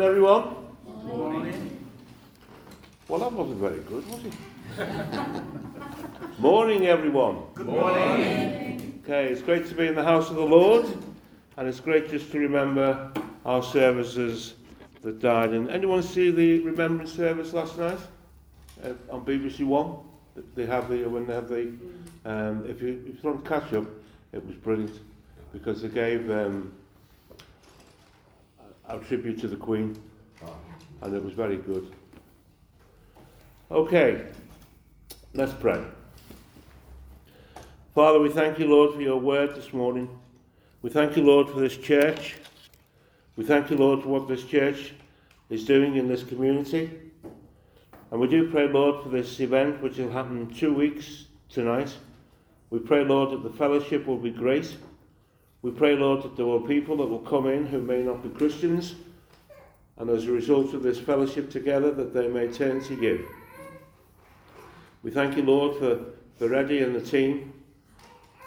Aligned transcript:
morning, 0.00 0.16
everyone. 0.16 0.56
Morning. 1.04 1.86
Well, 3.06 3.20
that 3.20 3.30
wasn't 3.32 3.58
very 3.58 3.80
good, 3.80 4.02
was 4.08 4.24
it? 4.24 4.32
morning, 6.38 6.86
everyone. 6.86 7.42
Good 7.54 7.66
morning. 7.66 9.02
Okay, 9.04 9.26
it's 9.26 9.42
great 9.42 9.68
to 9.68 9.74
be 9.74 9.88
in 9.88 9.94
the 9.94 10.02
house 10.02 10.30
of 10.30 10.36
the 10.36 10.42
Lord, 10.42 10.86
and 11.58 11.68
it's 11.68 11.80
great 11.80 12.08
just 12.08 12.32
to 12.32 12.38
remember 12.38 13.12
our 13.44 13.62
services 13.62 14.54
that 15.02 15.20
died. 15.20 15.50
And 15.50 15.68
anyone 15.68 16.02
see 16.02 16.30
the 16.30 16.60
remembrance 16.60 17.12
service 17.12 17.52
last 17.52 17.76
night 17.76 17.98
uh, 18.82 18.94
on 19.10 19.22
BBC 19.26 19.66
One? 19.66 19.96
They 20.54 20.64
have 20.64 20.88
the 20.88 21.04
when 21.04 21.26
they 21.26 21.34
have 21.34 21.48
the 21.48 21.74
um, 22.24 22.64
if 22.66 22.80
you 22.80 23.04
if 23.06 23.16
you 23.16 23.20
don't 23.22 23.44
catch 23.44 23.74
up, 23.74 23.84
it 24.32 24.42
was 24.46 24.56
brilliant 24.56 24.98
because 25.52 25.82
they 25.82 25.88
gave 25.88 26.30
um, 26.30 26.72
a 28.90 28.98
tribute 28.98 29.38
to 29.40 29.46
the 29.46 29.56
Queen, 29.56 29.96
and 31.02 31.14
it 31.14 31.22
was 31.22 31.32
very 31.32 31.56
good. 31.56 31.92
Okay, 33.70 34.26
let's 35.32 35.52
pray. 35.52 35.80
Father, 37.94 38.18
we 38.18 38.30
thank 38.30 38.58
you, 38.58 38.66
Lord, 38.66 38.94
for 38.94 39.00
your 39.00 39.18
word 39.18 39.54
this 39.54 39.72
morning. 39.72 40.08
We 40.82 40.90
thank 40.90 41.16
you, 41.16 41.22
Lord, 41.22 41.48
for 41.48 41.60
this 41.60 41.76
church. 41.76 42.36
We 43.36 43.44
thank 43.44 43.70
you, 43.70 43.76
Lord, 43.76 44.02
for 44.02 44.08
what 44.08 44.26
this 44.26 44.44
church 44.44 44.92
is 45.50 45.64
doing 45.64 45.96
in 45.96 46.08
this 46.08 46.24
community. 46.24 46.90
And 48.10 48.20
we 48.20 48.26
do 48.26 48.50
pray, 48.50 48.66
Lord, 48.66 49.04
for 49.04 49.08
this 49.08 49.38
event 49.38 49.80
which 49.82 49.98
will 49.98 50.10
happen 50.10 50.36
in 50.38 50.52
two 50.52 50.74
weeks 50.74 51.26
tonight. 51.48 51.94
We 52.70 52.80
pray, 52.80 53.04
Lord, 53.04 53.30
that 53.30 53.48
the 53.48 53.56
fellowship 53.56 54.06
will 54.06 54.18
be 54.18 54.30
great. 54.30 54.76
We 55.62 55.70
pray, 55.70 55.94
Lord, 55.94 56.22
that 56.22 56.36
there 56.36 56.46
will 56.46 56.62
people 56.62 56.96
that 56.98 57.06
will 57.06 57.18
come 57.18 57.46
in 57.46 57.66
who 57.66 57.82
may 57.82 58.02
not 58.02 58.22
be 58.22 58.30
Christians, 58.30 58.94
and 59.98 60.08
as 60.08 60.26
a 60.26 60.32
result 60.32 60.72
of 60.72 60.82
this 60.82 60.98
fellowship 60.98 61.50
together, 61.50 61.90
that 61.92 62.14
they 62.14 62.28
may 62.28 62.48
turn 62.48 62.82
to 62.84 62.94
you. 62.94 63.28
We 65.02 65.10
thank 65.10 65.36
you, 65.36 65.42
Lord, 65.42 65.76
for, 65.76 66.00
for 66.38 66.54
Eddie 66.54 66.82
and 66.82 66.94
the 66.94 67.02
team, 67.02 67.52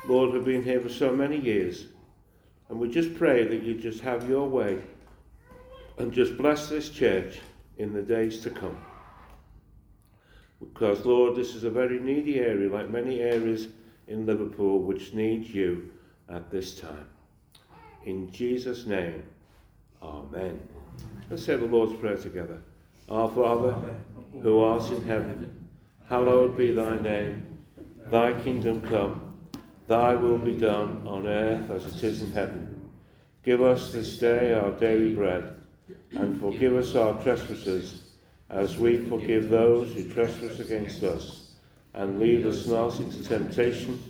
Lord, 0.07 0.31
who've 0.31 0.43
been 0.43 0.63
here 0.63 0.79
for 0.79 0.89
so 0.89 1.15
many 1.15 1.37
years. 1.37 1.85
And 2.69 2.79
we 2.79 2.89
just 2.89 3.15
pray 3.15 3.43
that 3.43 3.61
you 3.61 3.75
just 3.75 4.01
have 4.01 4.27
your 4.27 4.49
way 4.49 4.81
and 5.99 6.11
just 6.11 6.35
bless 6.37 6.69
this 6.69 6.89
church 6.89 7.39
in 7.77 7.93
the 7.93 8.01
days 8.01 8.39
to 8.41 8.49
come. 8.49 8.77
Because, 10.59 11.05
Lord, 11.05 11.35
this 11.35 11.53
is 11.53 11.63
a 11.63 11.69
very 11.69 11.99
needy 11.99 12.39
area, 12.39 12.71
like 12.71 12.89
many 12.89 13.19
areas 13.19 13.67
in 14.07 14.25
Liverpool, 14.25 14.79
which 14.79 15.13
needs 15.13 15.53
you 15.53 15.91
at 16.33 16.49
this 16.49 16.79
time. 16.79 17.07
In 18.05 18.31
Jesus' 18.31 18.85
name, 18.85 19.23
Amen. 20.01 20.59
Let's 21.29 21.45
say 21.45 21.55
the 21.55 21.65
Lord's 21.65 21.93
Prayer 21.99 22.17
together. 22.17 22.61
Our 23.09 23.29
Father, 23.29 23.75
who 24.41 24.59
art 24.59 24.89
in 24.91 25.03
heaven, 25.05 25.67
hallowed 26.09 26.57
be 26.57 26.71
thy 26.71 26.97
name. 26.99 27.57
Thy 28.07 28.33
kingdom 28.41 28.81
come, 28.81 29.33
thy 29.87 30.15
will 30.15 30.37
be 30.37 30.57
done 30.57 31.03
on 31.07 31.25
earth 31.25 31.69
as 31.69 31.85
it 31.95 32.03
is 32.03 32.21
in 32.21 32.31
heaven. 32.33 32.89
Give 33.43 33.61
us 33.61 33.93
this 33.93 34.17
day 34.17 34.53
our 34.53 34.71
daily 34.71 35.13
bread, 35.15 35.55
and 36.11 36.39
forgive 36.39 36.75
us 36.75 36.95
our 36.95 37.21
trespasses, 37.23 38.01
as 38.49 38.77
we 38.77 38.97
forgive 39.05 39.49
those 39.49 39.93
who 39.93 40.09
trespass 40.09 40.59
against 40.59 41.03
us. 41.03 41.51
And 41.93 42.19
lead 42.19 42.45
us 42.45 42.67
not 42.67 42.99
into 42.99 43.23
temptation 43.23 44.01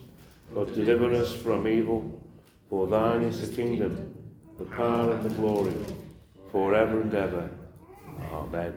but 0.53 0.73
deliver 0.75 1.13
us 1.13 1.33
from 1.33 1.67
evil. 1.67 2.21
For 2.69 2.87
thine 2.87 3.23
is 3.23 3.47
the 3.47 3.55
kingdom, 3.55 4.13
the 4.57 4.65
power, 4.65 5.11
and 5.11 5.23
the 5.23 5.29
glory, 5.35 5.73
forever 6.51 7.01
and 7.01 7.13
ever. 7.13 7.49
Amen. 8.31 8.73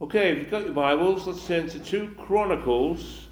Okay, 0.00 0.32
if 0.32 0.38
you've 0.38 0.50
got 0.50 0.64
your 0.64 0.74
Bibles, 0.74 1.26
let's 1.26 1.46
turn 1.46 1.68
to 1.68 1.78
2 1.78 2.16
Chronicles, 2.18 3.28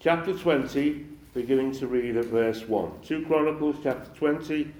chapter 0.00 0.36
20, 0.36 1.06
beginning 1.32 1.72
to 1.72 1.86
read 1.86 2.16
at 2.16 2.26
verse 2.26 2.62
1. 2.62 2.90
2 3.04 3.26
Chronicles, 3.26 3.76
chapter 3.82 4.10
20, 4.16 4.72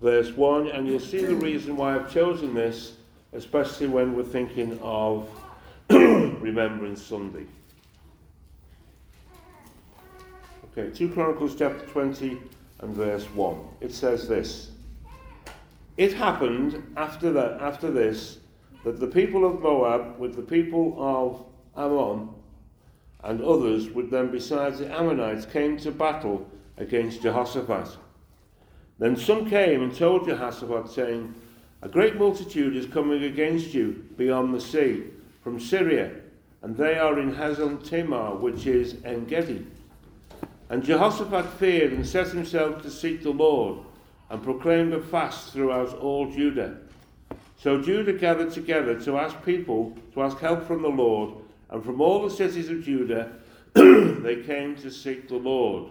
verse 0.00 0.30
1, 0.32 0.68
and 0.68 0.86
you'll 0.86 0.98
see 0.98 1.24
the 1.24 1.34
reason 1.34 1.76
why 1.76 1.94
I've 1.94 2.12
chosen 2.12 2.54
this, 2.54 2.96
especially 3.34 3.88
when 3.88 4.14
we're 4.14 4.22
thinking 4.22 4.78
of 4.82 5.28
Remembrance 5.90 7.02
Sunday. 7.02 7.46
Okay, 10.78 10.88
2 10.96 11.08
Chronicles 11.08 11.56
chapter 11.56 11.84
20 11.86 12.38
and 12.78 12.94
verse 12.94 13.24
1. 13.24 13.56
It 13.80 13.92
says 13.92 14.28
this 14.28 14.70
It 15.96 16.12
happened 16.12 16.80
after 16.96 17.32
that 17.32 17.60
after 17.60 17.90
this 17.90 18.38
that 18.84 19.00
the 19.00 19.08
people 19.08 19.44
of 19.44 19.60
Moab 19.60 20.16
with 20.20 20.36
the 20.36 20.42
people 20.42 20.94
of 20.96 21.44
Ammon 21.76 22.28
and 23.24 23.42
others 23.42 23.90
with 23.90 24.12
them 24.12 24.30
besides 24.30 24.78
the 24.78 24.96
Ammonites 24.96 25.44
came 25.44 25.76
to 25.78 25.90
battle 25.90 26.48
against 26.76 27.20
Jehoshaphat. 27.20 27.96
Then 29.00 29.16
some 29.16 29.50
came 29.50 29.82
and 29.82 29.92
told 29.92 30.28
Jehoshaphat, 30.28 30.88
saying, 30.88 31.34
A 31.82 31.88
great 31.88 32.14
multitude 32.14 32.76
is 32.76 32.86
coming 32.86 33.24
against 33.24 33.74
you 33.74 34.04
beyond 34.16 34.54
the 34.54 34.60
sea, 34.60 35.02
from 35.42 35.58
Syria, 35.58 36.12
and 36.62 36.76
they 36.76 36.96
are 36.96 37.18
in 37.18 37.34
Hazan 37.34 37.82
Tamar, 37.82 38.36
which 38.36 38.66
is 38.66 38.96
Engedi. 39.04 39.66
And 40.70 40.84
Jehoshaphat 40.84 41.46
feared 41.54 41.92
and 41.92 42.06
set 42.06 42.28
himself 42.28 42.80
to 42.82 42.90
seek 42.90 43.24
the 43.24 43.30
Lord 43.30 43.80
and 44.30 44.40
proclaimed 44.42 44.94
a 44.94 45.00
fast 45.00 45.52
throughout 45.52 45.98
all 45.98 46.30
Judah. 46.30 46.76
So 47.58 47.82
Judah 47.82 48.12
gathered 48.12 48.52
together 48.52 48.98
to 49.00 49.18
ask 49.18 49.44
people 49.44 49.98
to 50.14 50.22
ask 50.22 50.38
help 50.38 50.66
from 50.66 50.82
the 50.82 50.88
Lord, 50.88 51.34
and 51.70 51.84
from 51.84 52.00
all 52.00 52.22
the 52.22 52.34
cities 52.34 52.70
of 52.70 52.84
Judah 52.84 53.32
they 53.74 54.42
came 54.46 54.76
to 54.76 54.90
seek 54.90 55.28
the 55.28 55.36
Lord. 55.36 55.90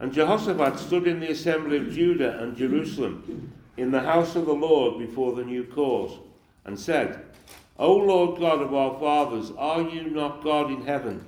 And 0.00 0.12
Jehoshaphat 0.12 0.78
stood 0.78 1.06
in 1.06 1.20
the 1.20 1.30
assembly 1.30 1.76
of 1.76 1.92
Judah 1.92 2.42
and 2.42 2.56
Jerusalem 2.56 3.52
in 3.76 3.90
the 3.90 4.00
house 4.00 4.34
of 4.36 4.46
the 4.46 4.54
Lord 4.54 4.98
before 4.98 5.34
the 5.34 5.44
new 5.44 5.64
court 5.64 6.12
and 6.64 6.78
said, 6.78 7.24
O 7.78 7.94
Lord 7.94 8.40
God 8.40 8.62
of 8.62 8.74
our 8.74 8.98
fathers, 8.98 9.52
are 9.56 9.82
you 9.82 10.10
not 10.10 10.42
God 10.42 10.70
in 10.70 10.84
heaven? 10.84 11.24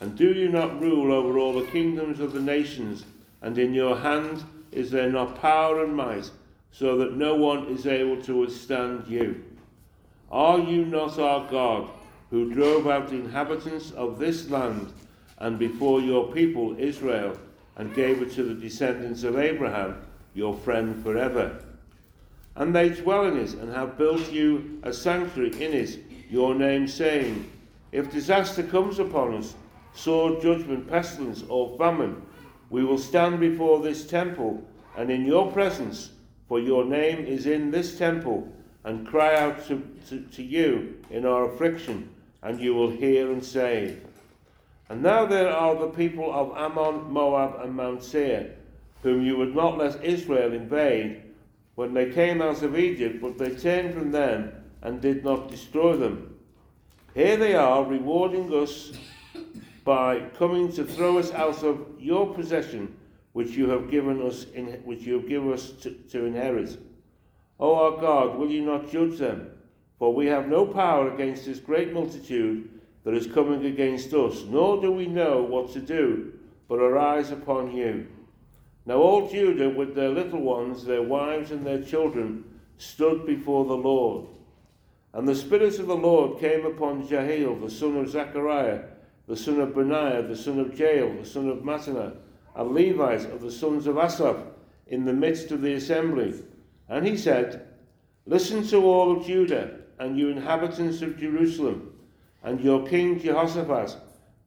And 0.00 0.16
do 0.16 0.32
you 0.32 0.48
not 0.48 0.80
rule 0.80 1.12
over 1.12 1.38
all 1.38 1.52
the 1.52 1.70
kingdoms 1.70 2.20
of 2.20 2.32
the 2.32 2.40
nations? 2.40 3.04
And 3.42 3.58
in 3.58 3.74
your 3.74 3.96
hand 3.96 4.42
is 4.72 4.90
there 4.90 5.10
not 5.10 5.40
power 5.40 5.84
and 5.84 5.94
might, 5.94 6.30
so 6.72 6.96
that 6.98 7.16
no 7.16 7.36
one 7.36 7.68
is 7.68 7.86
able 7.86 8.20
to 8.22 8.40
withstand 8.40 9.06
you? 9.06 9.44
Are 10.30 10.58
you 10.58 10.84
not 10.84 11.18
our 11.18 11.48
God, 11.48 11.88
who 12.30 12.52
drove 12.52 12.88
out 12.88 13.08
the 13.08 13.16
inhabitants 13.16 13.92
of 13.92 14.18
this 14.18 14.50
land 14.50 14.92
and 15.38 15.58
before 15.58 16.00
your 16.00 16.32
people 16.32 16.74
Israel, 16.78 17.38
and 17.76 17.94
gave 17.94 18.20
it 18.22 18.32
to 18.32 18.42
the 18.42 18.54
descendants 18.54 19.22
of 19.22 19.38
Abraham, 19.38 20.00
your 20.34 20.56
friend 20.56 21.00
forever? 21.04 21.62
And 22.56 22.74
they 22.74 22.88
dwell 22.88 23.26
in 23.26 23.38
it, 23.38 23.54
and 23.54 23.72
have 23.72 23.96
built 23.96 24.32
you 24.32 24.80
a 24.82 24.92
sanctuary 24.92 25.50
in 25.62 25.72
it, 25.72 26.00
your 26.30 26.54
name 26.54 26.88
saying, 26.88 27.48
If 27.92 28.10
disaster 28.10 28.64
comes 28.64 28.98
upon 28.98 29.34
us, 29.34 29.54
sword, 29.94 30.42
judgment, 30.42 30.88
pestilence, 30.88 31.44
or 31.48 31.76
famine, 31.78 32.20
we 32.70 32.84
will 32.84 32.98
stand 32.98 33.40
before 33.40 33.80
this 33.80 34.06
temple 34.06 34.62
and 34.96 35.10
in 35.10 35.24
your 35.24 35.50
presence, 35.50 36.10
for 36.48 36.60
your 36.60 36.84
name 36.84 37.24
is 37.24 37.46
in 37.46 37.70
this 37.70 37.98
temple, 37.98 38.52
and 38.84 39.06
cry 39.06 39.34
out 39.36 39.66
to, 39.66 39.82
to, 40.08 40.20
to 40.20 40.42
you 40.42 41.02
in 41.10 41.24
our 41.24 41.50
affliction, 41.50 42.08
and 42.42 42.60
you 42.60 42.74
will 42.74 42.90
hear 42.90 43.32
and 43.32 43.42
save. 43.42 44.04
And 44.88 45.02
now 45.02 45.24
there 45.24 45.50
are 45.50 45.74
the 45.74 45.88
people 45.88 46.32
of 46.32 46.56
Ammon, 46.56 47.10
Moab, 47.10 47.60
and 47.62 47.74
Mount 47.74 48.04
Seir, 48.04 48.54
whom 49.02 49.24
you 49.24 49.36
would 49.36 49.54
not 49.54 49.78
let 49.78 50.04
Israel 50.04 50.52
invade 50.52 51.22
when 51.74 51.94
they 51.94 52.10
came 52.10 52.40
out 52.40 52.62
of 52.62 52.78
Egypt, 52.78 53.20
but 53.20 53.38
they 53.38 53.50
turned 53.50 53.94
from 53.94 54.12
them 54.12 54.52
and 54.82 55.00
did 55.00 55.24
not 55.24 55.50
destroy 55.50 55.96
them. 55.96 56.38
Here 57.14 57.36
they 57.36 57.54
are, 57.54 57.84
rewarding 57.84 58.52
us 58.52 58.92
by 59.84 60.20
coming 60.38 60.72
to 60.72 60.84
throw 60.84 61.18
us 61.18 61.30
out 61.32 61.62
of 61.62 61.86
your 61.98 62.34
possession, 62.34 62.96
which 63.34 63.50
you 63.50 63.68
have 63.68 63.90
given 63.90 64.22
us, 64.22 64.46
in, 64.54 64.66
which 64.84 65.02
you 65.02 65.14
have 65.14 65.28
given 65.28 65.52
us 65.52 65.70
to, 65.82 65.90
to 65.90 66.24
inherit. 66.24 66.78
O 67.60 67.74
our 67.74 68.00
God, 68.00 68.36
will 68.36 68.50
you 68.50 68.62
not 68.62 68.90
judge 68.90 69.18
them? 69.18 69.50
For 69.98 70.14
we 70.14 70.26
have 70.26 70.48
no 70.48 70.66
power 70.66 71.12
against 71.12 71.44
this 71.44 71.60
great 71.60 71.92
multitude 71.92 72.68
that 73.04 73.14
is 73.14 73.26
coming 73.26 73.66
against 73.66 74.12
us, 74.14 74.42
nor 74.48 74.80
do 74.80 74.90
we 74.90 75.06
know 75.06 75.42
what 75.42 75.72
to 75.72 75.80
do, 75.80 76.32
but 76.68 76.76
arise 76.76 77.30
upon 77.30 77.76
you. 77.76 78.06
Now 78.86 78.96
all 78.96 79.28
Judah, 79.28 79.70
with 79.70 79.94
their 79.94 80.10
little 80.10 80.40
ones, 80.40 80.84
their 80.84 81.02
wives, 81.02 81.50
and 81.50 81.64
their 81.64 81.82
children, 81.82 82.44
stood 82.78 83.26
before 83.26 83.66
the 83.66 83.76
Lord. 83.76 84.26
And 85.12 85.28
the 85.28 85.34
Spirit 85.34 85.78
of 85.78 85.86
the 85.86 85.96
Lord 85.96 86.40
came 86.40 86.66
upon 86.66 87.06
Jehiel, 87.06 87.56
the 87.56 87.70
son 87.70 87.96
of 87.96 88.08
Zechariah, 88.10 88.80
the 89.26 89.36
son 89.36 89.60
of 89.60 89.74
Benaiah, 89.74 90.22
the 90.22 90.36
son 90.36 90.58
of 90.58 90.78
Jael, 90.78 91.14
the 91.14 91.24
son 91.24 91.48
of 91.48 91.58
Mattaniah, 91.58 92.16
a 92.56 92.64
Levite 92.64 93.30
of 93.30 93.40
the 93.40 93.50
sons 93.50 93.86
of 93.86 93.96
Asaph, 93.96 94.36
in 94.86 95.04
the 95.04 95.12
midst 95.12 95.50
of 95.50 95.62
the 95.62 95.74
assembly. 95.74 96.34
And 96.88 97.06
he 97.06 97.16
said, 97.16 97.68
Listen 98.26 98.66
to 98.68 98.84
all 98.84 99.16
of 99.16 99.26
Judah, 99.26 99.78
and 99.98 100.18
you 100.18 100.28
inhabitants 100.28 101.02
of 101.02 101.18
Jerusalem, 101.18 101.92
and 102.42 102.60
your 102.60 102.86
king 102.86 103.18
Jehoshaphat. 103.18 103.96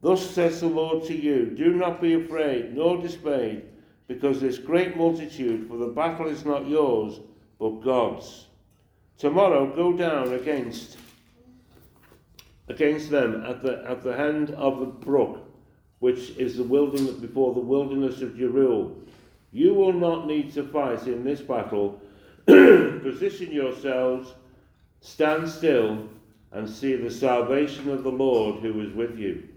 Thus 0.00 0.30
says 0.30 0.60
the 0.60 0.68
Lord 0.68 1.04
to 1.06 1.16
you 1.16 1.46
Do 1.46 1.74
not 1.74 2.00
be 2.00 2.14
afraid, 2.14 2.76
nor 2.76 3.02
dismayed, 3.02 3.64
because 4.06 4.40
this 4.40 4.58
great 4.58 4.96
multitude, 4.96 5.68
for 5.68 5.76
the 5.76 5.88
battle 5.88 6.28
is 6.28 6.44
not 6.44 6.68
yours, 6.68 7.20
but 7.58 7.82
God's. 7.82 8.46
Tomorrow 9.18 9.74
go 9.74 9.92
down 9.92 10.32
against 10.32 10.96
against 12.68 13.10
them 13.10 13.44
at 13.44 13.62
the 13.62 13.84
at 13.88 14.02
the 14.02 14.16
hand 14.16 14.50
of 14.50 14.80
the 14.80 14.86
brook, 14.86 15.44
which 16.00 16.30
is 16.30 16.56
the 16.56 16.62
wilderness 16.62 17.14
before 17.14 17.54
the 17.54 17.60
wilderness 17.60 18.22
of 18.22 18.36
Jeruel. 18.36 18.94
You 19.52 19.74
will 19.74 19.92
not 19.92 20.26
need 20.26 20.52
to 20.54 20.62
fight 20.62 21.06
in 21.06 21.24
this 21.24 21.40
battle. 21.40 22.00
Position 22.46 23.50
yourselves, 23.50 24.34
stand 25.00 25.48
still, 25.48 26.08
and 26.52 26.68
see 26.68 26.96
the 26.96 27.10
salvation 27.10 27.90
of 27.90 28.02
the 28.02 28.10
Lord 28.10 28.60
who 28.60 28.80
is 28.80 28.92
with 28.92 29.18
you. 29.18 29.48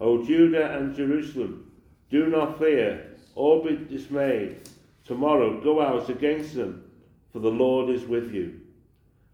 O 0.00 0.24
Judah 0.24 0.76
and 0.76 0.94
Jerusalem, 0.94 1.70
do 2.10 2.26
not 2.26 2.58
fear 2.58 3.06
or 3.34 3.64
be 3.64 3.76
dismayed. 3.76 4.68
Tomorrow 5.04 5.60
go 5.60 5.80
out 5.80 6.08
against 6.08 6.54
them, 6.54 6.84
for 7.32 7.38
the 7.40 7.50
Lord 7.50 7.90
is 7.90 8.04
with 8.04 8.32
you. 8.32 8.59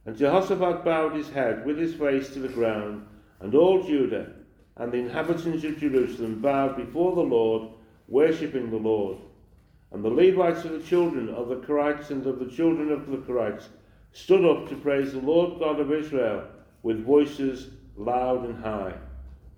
And 0.07 0.17
Jehoshaphat 0.17 0.85
bowed 0.85 1.15
his 1.15 1.29
head 1.31 1.67
with 1.67 1.79
his 1.79 1.95
face 1.95 2.31
to 2.31 2.39
the 2.39 2.49
ground, 2.49 3.05
and 3.41 3.55
all 3.55 3.83
Judah 3.83 4.31
and 4.77 4.93
the 4.93 4.99
inhabitants 4.99 5.65
of 5.65 5.79
Jerusalem 5.79 6.41
bowed 6.41 6.77
before 6.77 7.15
the 7.17 7.23
Lord, 7.23 7.71
worshipping 8.07 8.71
the 8.71 8.77
Lord. 8.77 9.19
And 9.91 10.05
the 10.05 10.11
Levites 10.11 10.65
of 10.65 10.73
the 10.73 10.83
children 10.83 11.29
of 11.29 11.49
the 11.49 11.57
Kerites 11.57 12.11
and 12.11 12.25
of 12.27 12.39
the 12.39 12.51
children 12.51 12.93
of 12.93 13.11
the 13.11 13.17
Korahites 13.17 13.69
stood 14.13 14.45
up 14.45 14.69
to 14.69 14.77
praise 14.77 15.13
the 15.13 15.21
Lord 15.21 15.59
God 15.59 15.81
of 15.81 15.93
Israel 15.93 16.45
with 16.83 17.05
voices 17.05 17.71
loud 17.97 18.45
and 18.45 18.63
high. 18.63 18.95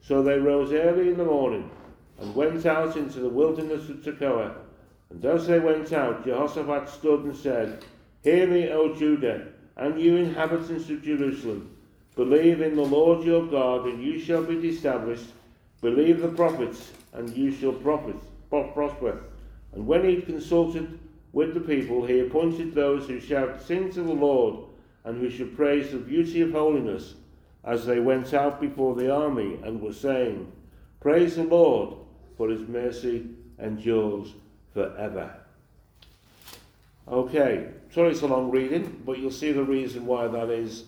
So 0.01 0.23
they 0.23 0.39
rose 0.39 0.73
early 0.73 1.09
in 1.09 1.19
the 1.19 1.25
morning 1.25 1.71
and 2.21 2.35
went 2.35 2.65
out 2.65 2.97
into 2.97 3.21
the 3.21 3.29
wilderness 3.29 3.89
of 3.89 3.97
Tekoa. 4.03 4.55
And 5.11 5.25
as 5.25 5.47
they 5.47 5.59
went 5.59 5.93
out, 5.93 6.25
Jehoshaphat 6.25 6.89
stood 6.89 7.25
and 7.25 7.37
said, 7.37 7.85
Hear 8.23 8.47
me, 8.47 8.71
O 8.71 8.95
Judah, 8.95 9.49
and 9.79 10.01
you 10.01 10.17
inhabitants 10.17 10.91
of 10.91 11.03
Jerusalem. 11.03 11.71
Believe 12.17 12.61
in 12.61 12.75
the 12.75 12.83
Lord 12.83 13.25
your 13.25 13.47
God, 13.47 13.87
and 13.87 14.03
you 14.03 14.19
shall 14.19 14.43
be 14.43 14.57
established. 14.69 15.27
Believe 15.81 16.21
the 16.21 16.29
prophets, 16.29 16.91
and 17.13 17.35
you 17.37 17.53
shall 17.53 17.73
profit, 17.73 18.17
prosper. 18.51 19.23
And 19.73 19.87
when 19.87 20.05
he 20.05 20.21
consulted 20.21 20.99
with 21.33 21.55
the 21.55 21.61
people, 21.61 22.05
he 22.05 22.21
appointed 22.21 22.75
those 22.75 23.07
who 23.07 23.21
should 23.21 23.63
sing 23.63 23.93
to 23.93 24.03
the 24.03 24.13
Lord, 24.13 24.65
and 25.05 25.21
who 25.21 25.31
should 25.31 25.57
praise 25.57 25.93
the 25.93 25.99
beauty 25.99 26.41
of 26.41 26.51
holiness, 26.51 27.15
as 27.65 27.87
they 27.87 28.01
went 28.01 28.35
out 28.35 28.61
before 28.61 28.97
the 28.97 29.15
army, 29.15 29.61
and 29.63 29.81
were 29.81 29.93
saying, 29.93 30.51
Praise 31.01 31.37
the 31.37 31.45
Lord, 31.45 31.95
for 32.37 32.49
his 32.49 32.67
mercy 32.67 33.29
endures 33.61 34.35
forever. 34.75 35.37
Okay, 37.11 37.69
sorry 37.91 38.11
it's 38.11 38.21
a 38.21 38.27
long 38.27 38.51
reading, 38.51 39.03
but 39.07 39.19
you'll 39.19 39.31
see 39.31 39.53
the 39.53 39.63
reason 39.63 40.05
why 40.05 40.29
that 40.29 40.51
is 40.51 40.85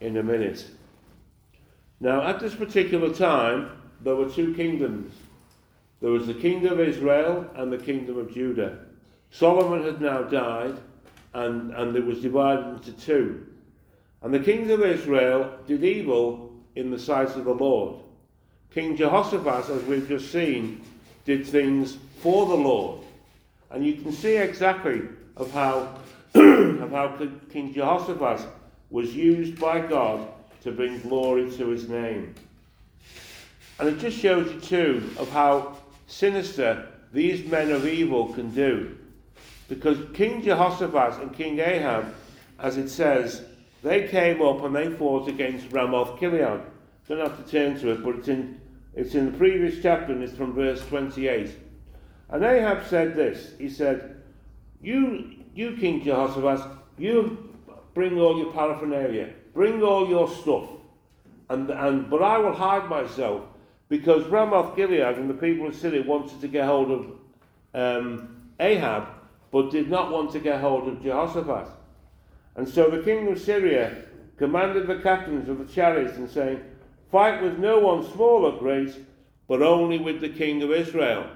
in 0.00 0.16
a 0.18 0.22
minute. 0.22 0.66
Now, 1.98 2.22
at 2.22 2.38
this 2.38 2.54
particular 2.54 3.12
time, 3.12 3.70
there 4.00 4.14
were 4.14 4.28
two 4.28 4.54
kingdoms. 4.54 5.12
There 6.00 6.12
was 6.12 6.28
the 6.28 6.34
kingdom 6.34 6.74
of 6.74 6.80
Israel 6.80 7.50
and 7.56 7.72
the 7.72 7.78
kingdom 7.78 8.18
of 8.18 8.32
Judah. 8.32 8.78
Solomon 9.30 9.82
had 9.82 10.00
now 10.00 10.22
died, 10.22 10.76
and, 11.32 11.72
and 11.74 11.96
it 11.96 12.04
was 12.04 12.20
divided 12.20 12.66
into 12.76 12.92
two. 12.92 13.44
And 14.22 14.32
the 14.32 14.38
kingdom 14.38 14.80
of 14.80 14.86
Israel 14.88 15.58
did 15.66 15.82
evil 15.82 16.52
in 16.76 16.90
the 16.90 16.98
sight 16.98 17.30
of 17.30 17.46
the 17.46 17.54
Lord. 17.54 18.00
King 18.72 18.96
Jehoshaphat, 18.96 19.70
as 19.70 19.82
we've 19.84 20.08
just 20.08 20.30
seen, 20.30 20.82
did 21.24 21.44
things 21.44 21.98
for 22.20 22.46
the 22.46 22.54
Lord. 22.54 23.00
And 23.70 23.84
you 23.84 23.94
can 23.94 24.12
see 24.12 24.36
exactly 24.36 25.02
of 25.36 25.50
how, 25.52 25.96
of 26.34 26.90
how 26.90 27.16
King 27.50 27.72
Jehoshaphat 27.72 28.46
was 28.90 29.14
used 29.14 29.58
by 29.58 29.80
God 29.80 30.28
to 30.62 30.72
bring 30.72 31.00
glory 31.00 31.50
to 31.56 31.68
his 31.68 31.88
name. 31.88 32.34
And 33.78 33.88
it 33.88 33.98
just 33.98 34.18
shows 34.18 34.52
you 34.52 34.60
too 34.60 35.10
of 35.18 35.30
how 35.30 35.76
sinister 36.06 36.88
these 37.12 37.48
men 37.50 37.70
of 37.70 37.86
evil 37.86 38.32
can 38.32 38.50
do. 38.54 38.96
Because 39.68 39.98
King 40.14 40.42
Jehoshaphat 40.42 41.20
and 41.22 41.32
King 41.32 41.58
Ahab, 41.58 42.14
as 42.58 42.76
it 42.76 42.88
says, 42.88 43.44
they 43.82 44.08
came 44.08 44.40
up 44.42 44.62
and 44.62 44.74
they 44.74 44.90
fought 44.90 45.28
against 45.28 45.72
Ramoth 45.72 46.18
Gilead. 46.20 46.60
Don't 47.08 47.18
have 47.18 47.44
to 47.44 47.50
turn 47.50 47.78
to 47.80 47.90
it, 47.92 48.02
but 48.02 48.16
it's 48.16 48.28
in, 48.28 48.60
it's 48.94 49.14
in 49.14 49.30
the 49.30 49.36
previous 49.36 49.82
chapter 49.82 50.12
and 50.12 50.22
it's 50.22 50.36
from 50.36 50.52
verse 50.54 50.84
28. 50.86 51.50
And 52.30 52.44
Ahab 52.44 52.86
said 52.86 53.14
this 53.14 53.52
He 53.58 53.68
said, 53.68 54.22
You, 54.84 55.30
you 55.54 55.76
King 55.78 56.04
Jehoshaphat, 56.04 56.70
you 56.98 57.54
bring 57.94 58.20
all 58.20 58.36
your 58.36 58.52
paraphernalia, 58.52 59.30
bring 59.54 59.82
all 59.82 60.06
your 60.06 60.28
stuff, 60.28 60.68
and, 61.48 61.70
and 61.70 62.10
but 62.10 62.22
I 62.22 62.36
will 62.36 62.52
hide 62.52 62.90
myself 62.90 63.44
because 63.88 64.26
Ramoth 64.26 64.76
Gilead 64.76 65.16
and 65.16 65.30
the 65.30 65.34
people 65.34 65.66
of 65.66 65.74
Syria 65.74 66.02
wanted 66.02 66.38
to 66.42 66.48
get 66.48 66.66
hold 66.66 66.90
of 66.90 67.06
um, 67.72 68.50
Ahab, 68.60 69.08
but 69.50 69.70
did 69.70 69.88
not 69.88 70.12
want 70.12 70.32
to 70.32 70.40
get 70.40 70.60
hold 70.60 70.86
of 70.86 71.02
Jehoshaphat. 71.02 71.68
And 72.56 72.68
so 72.68 72.90
the 72.90 73.02
king 73.02 73.26
of 73.28 73.40
Syria 73.40 74.04
commanded 74.36 74.86
the 74.86 74.98
captains 74.98 75.48
of 75.48 75.58
the 75.58 75.72
chariots 75.72 76.18
and 76.18 76.28
saying, 76.28 76.60
Fight 77.10 77.42
with 77.42 77.58
no 77.58 77.78
one 77.78 78.04
small 78.12 78.44
or 78.44 78.58
great, 78.58 78.94
but 79.48 79.62
only 79.62 79.98
with 79.98 80.20
the 80.20 80.28
king 80.28 80.62
of 80.62 80.70
Israel. 80.70 81.26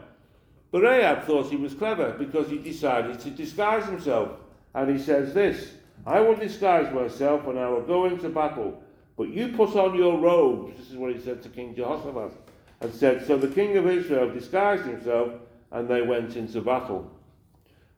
But 0.71 0.85
Ahab 0.85 1.25
thought 1.25 1.51
he 1.51 1.57
was 1.57 1.75
clever 1.75 2.13
because 2.19 2.49
he 2.49 2.59
decided 2.59 3.21
to 3.21 3.31
disguise 3.31 3.85
himself. 3.87 4.33
And 4.75 4.91
he 4.91 5.03
says 5.03 5.33
this 5.35 5.73
I 6.07 6.21
will 6.21 6.37
disguise 6.37 6.93
myself 6.93 7.47
and 7.47 7.59
I 7.59 7.69
will 7.69 7.83
go 7.83 8.07
into 8.07 8.29
battle. 8.29 8.83
But 9.17 9.29
you 9.31 9.49
put 9.49 9.75
on 9.77 9.97
your 9.97 10.19
robes. 10.19 10.79
This 10.79 10.91
is 10.91 10.97
what 10.97 11.15
he 11.15 11.21
said 11.21 11.43
to 11.43 11.49
King 11.49 11.75
Jehoshaphat. 11.75 12.33
And 12.81 12.95
said, 12.95 13.27
So 13.27 13.37
the 13.37 13.49
king 13.49 13.77
of 13.77 13.89
Israel 13.89 14.31
disguised 14.31 14.85
himself 14.85 15.33
and 15.73 15.89
they 15.89 16.03
went 16.03 16.37
into 16.37 16.61
battle. 16.61 17.11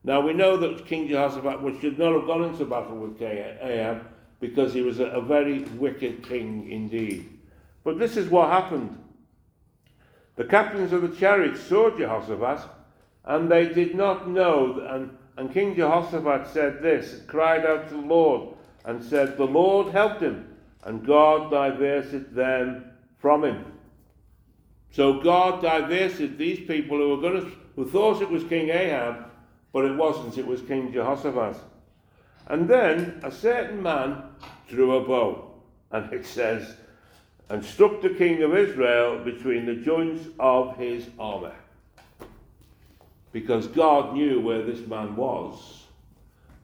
Now 0.02 0.20
we 0.20 0.32
know 0.32 0.56
that 0.56 0.86
King 0.86 1.08
Jehoshaphat 1.08 1.80
should 1.80 1.98
not 1.98 2.14
have 2.14 2.26
gone 2.26 2.44
into 2.44 2.64
battle 2.64 2.96
with 2.96 3.20
Ahab 3.20 4.06
because 4.40 4.72
he 4.72 4.80
was 4.80 4.98
a 4.98 5.20
very 5.20 5.60
wicked 5.76 6.22
king 6.22 6.70
indeed. 6.70 7.28
But 7.84 7.98
this 7.98 8.16
is 8.16 8.28
what 8.28 8.48
happened. 8.48 8.96
The 10.40 10.46
captains 10.46 10.94
of 10.94 11.02
the 11.02 11.14
chariots 11.14 11.60
saw 11.60 11.90
Jehoshaphat, 11.90 12.66
and 13.26 13.52
they 13.52 13.68
did 13.68 13.94
not 13.94 14.26
know. 14.26 14.80
And, 14.88 15.14
and 15.36 15.52
King 15.52 15.76
Jehoshaphat 15.76 16.46
said 16.46 16.80
this, 16.80 17.12
and 17.12 17.28
cried 17.28 17.66
out 17.66 17.90
to 17.90 17.94
the 17.96 18.00
Lord, 18.00 18.54
and 18.86 19.04
said, 19.04 19.36
The 19.36 19.44
Lord 19.44 19.92
helped 19.92 20.22
him, 20.22 20.56
and 20.84 21.06
God 21.06 21.50
diverted 21.50 22.34
them 22.34 22.86
from 23.18 23.44
him. 23.44 23.66
So 24.92 25.20
God 25.20 25.60
diverted 25.60 26.38
these 26.38 26.66
people 26.66 26.96
who 26.96 27.10
were 27.10 27.20
going 27.20 27.42
to, 27.42 27.52
who 27.76 27.86
thought 27.86 28.22
it 28.22 28.30
was 28.30 28.42
King 28.44 28.70
Ahab, 28.70 29.26
but 29.74 29.84
it 29.84 29.94
wasn't. 29.94 30.38
It 30.38 30.46
was 30.46 30.62
King 30.62 30.90
Jehoshaphat. 30.90 31.60
And 32.46 32.66
then 32.66 33.20
a 33.22 33.30
certain 33.30 33.82
man 33.82 34.22
drew 34.70 34.96
a 34.96 35.06
bow, 35.06 35.52
and 35.90 36.10
it 36.14 36.24
says, 36.24 36.76
and 37.50 37.64
struck 37.64 38.00
the 38.00 38.10
king 38.10 38.42
of 38.42 38.56
Israel 38.56 39.18
between 39.24 39.66
the 39.66 39.74
joints 39.74 40.24
of 40.38 40.76
his 40.76 41.08
armor. 41.18 41.54
Because 43.32 43.66
God 43.66 44.14
knew 44.14 44.40
where 44.40 44.62
this 44.62 44.86
man 44.86 45.16
was, 45.16 45.84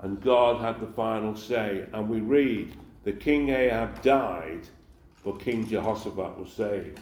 and 0.01 0.23
God 0.23 0.61
had 0.61 0.81
the 0.81 0.93
final 0.95 1.37
say. 1.37 1.87
And 1.93 2.09
we 2.09 2.21
read 2.21 2.77
that 3.05 3.21
King 3.21 3.49
Ahab 3.49 4.01
died, 4.03 4.63
but 5.25 5.41
King 5.41 5.67
Jehoshaphat 5.67 6.39
was 6.39 6.53
saved. 6.53 7.01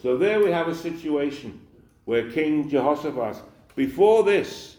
So 0.00 0.16
there 0.16 0.38
we 0.40 0.50
have 0.52 0.68
a 0.68 0.74
situation 0.74 1.60
where 2.04 2.30
King 2.30 2.68
Jehoshaphat, 2.68 3.42
before 3.74 4.22
this, 4.22 4.76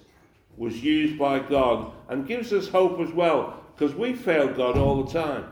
was 0.55 0.81
used 0.81 1.17
by 1.17 1.39
God 1.39 1.91
and 2.07 2.27
gives 2.27 2.53
us 2.53 2.69
hope 2.69 2.99
as 3.01 3.13
well, 3.13 3.61
because 3.75 3.95
we 3.95 4.13
fail 4.13 4.47
God 4.47 4.77
all 4.77 5.03
the 5.03 5.11
time. 5.11 5.45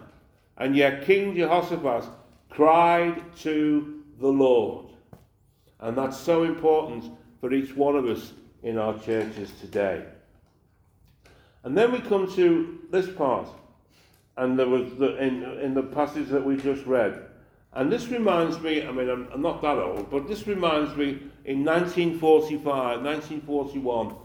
And 0.57 0.75
yet 0.75 1.05
King 1.05 1.35
Jehoshaphat 1.35 2.05
cried 2.57 3.21
to 3.37 4.01
the 4.19 4.27
Lord. 4.27 4.87
And 5.79 5.95
that's 5.95 6.17
so 6.17 6.43
important 6.43 7.03
for 7.39 7.53
each 7.53 7.75
one 7.75 7.95
of 7.95 8.07
us 8.07 8.33
in 8.63 8.79
our 8.79 8.97
churches 8.97 9.51
today. 9.61 10.03
And 11.63 11.77
then 11.77 11.91
we 11.91 11.99
come 11.99 12.33
to 12.33 12.79
this 12.89 13.07
part, 13.11 13.47
and 14.37 14.57
there 14.57 14.67
was 14.67 14.91
the, 14.95 15.23
in, 15.23 15.43
in 15.59 15.75
the 15.75 15.83
passage 15.83 16.29
that 16.29 16.43
we 16.43 16.57
just 16.57 16.83
read. 16.87 17.27
And 17.73 17.91
this 17.91 18.07
reminds 18.07 18.59
me, 18.59 18.87
I 18.87 18.91
mean, 18.91 19.07
I'm, 19.07 19.27
I'm 19.31 19.41
not 19.43 19.61
that 19.61 19.77
old, 19.77 20.09
but 20.09 20.27
this 20.27 20.47
reminds 20.47 20.95
me 20.95 21.19
in 21.45 21.63
1945, 21.63 22.65
1941, 23.03 24.15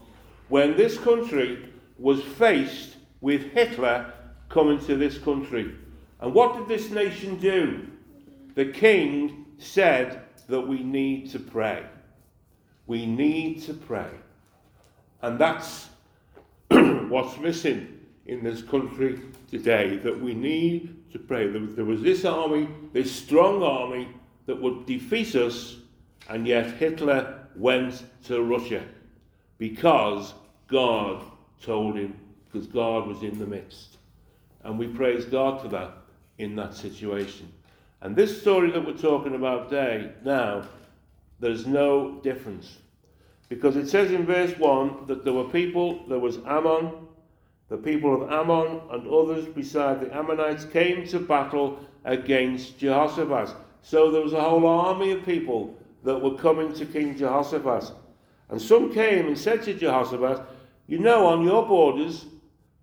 when 0.49 0.75
this 0.75 0.97
country 0.97 1.69
was 1.99 2.23
faced 2.23 2.95
with 3.21 3.51
Hitler 3.51 4.11
coming 4.49 4.79
to 4.87 4.95
this 4.95 5.19
country. 5.19 5.75
And 6.19 6.33
what 6.33 6.57
did 6.57 6.67
this 6.67 6.89
nation 6.89 7.37
do? 7.37 7.89
The 8.55 8.65
king 8.65 9.45
said 9.57 10.21
that 10.47 10.61
we 10.61 10.83
need 10.83 11.31
to 11.31 11.39
pray. 11.39 11.83
We 12.85 13.05
need 13.05 13.63
to 13.63 13.73
pray. 13.73 14.09
And 15.21 15.39
that's 15.39 15.87
what's 16.69 17.37
missing 17.39 17.99
in 18.25 18.43
this 18.43 18.61
country 18.61 19.19
today 19.49 19.97
that 19.97 20.19
we 20.19 20.33
need 20.33 21.11
to 21.11 21.19
pray. 21.19 21.47
There 21.47 21.85
was 21.85 22.01
this 22.01 22.25
army, 22.25 22.67
this 22.91 23.11
strong 23.11 23.63
army 23.63 24.09
that 24.45 24.61
would 24.61 24.85
defeat 24.85 25.35
us, 25.35 25.77
and 26.29 26.47
yet 26.47 26.71
Hitler 26.71 27.47
went 27.55 28.03
to 28.25 28.43
Russia 28.43 28.83
because 29.57 30.33
God 30.67 31.23
told 31.61 31.97
him, 31.97 32.15
because 32.51 32.67
God 32.67 33.07
was 33.07 33.23
in 33.23 33.39
the 33.39 33.45
midst. 33.45 33.97
And 34.63 34.77
we 34.77 34.87
praise 34.87 35.25
God 35.25 35.61
for 35.61 35.67
that 35.69 35.97
in 36.37 36.55
that 36.55 36.73
situation. 36.73 37.51
And 38.03 38.17
this 38.17 38.41
story 38.41 38.69
that 38.71 38.85
we're 38.85 38.97
talking 38.97 39.33
about 39.33 39.69
today, 39.69 40.11
now, 40.25 40.67
there's 41.39 41.65
no 41.65 42.19
difference. 42.21 42.79
Because 43.47 43.77
it 43.77 43.87
says 43.87 44.11
in 44.11 44.25
verse 44.25 44.57
1 44.57 45.07
that 45.07 45.23
there 45.23 45.31
were 45.31 45.45
people, 45.45 46.05
there 46.09 46.19
was 46.19 46.39
Ammon, 46.45 46.91
the 47.69 47.77
people 47.77 48.21
of 48.21 48.29
Ammon 48.29 48.81
and 48.91 49.07
others 49.07 49.45
beside 49.45 50.01
the 50.01 50.13
Ammonites 50.13 50.65
came 50.65 51.07
to 51.07 51.19
battle 51.19 51.79
against 52.03 52.77
Jehoshaphat. 52.77 53.55
So 53.83 54.11
there 54.11 54.21
was 54.21 54.33
a 54.33 54.41
whole 54.41 54.67
army 54.67 55.11
of 55.11 55.25
people 55.25 55.79
that 56.03 56.19
were 56.19 56.35
coming 56.35 56.73
to 56.73 56.85
King 56.85 57.17
Jehoshaphat. 57.17 57.89
And 58.49 58.61
some 58.61 58.93
came 58.93 59.27
and 59.27 59.37
said 59.37 59.63
to 59.63 59.73
Jehoshaphat, 59.73 60.45
You 60.87 60.99
know, 60.99 61.25
on 61.25 61.45
your 61.45 61.65
borders, 61.65 62.25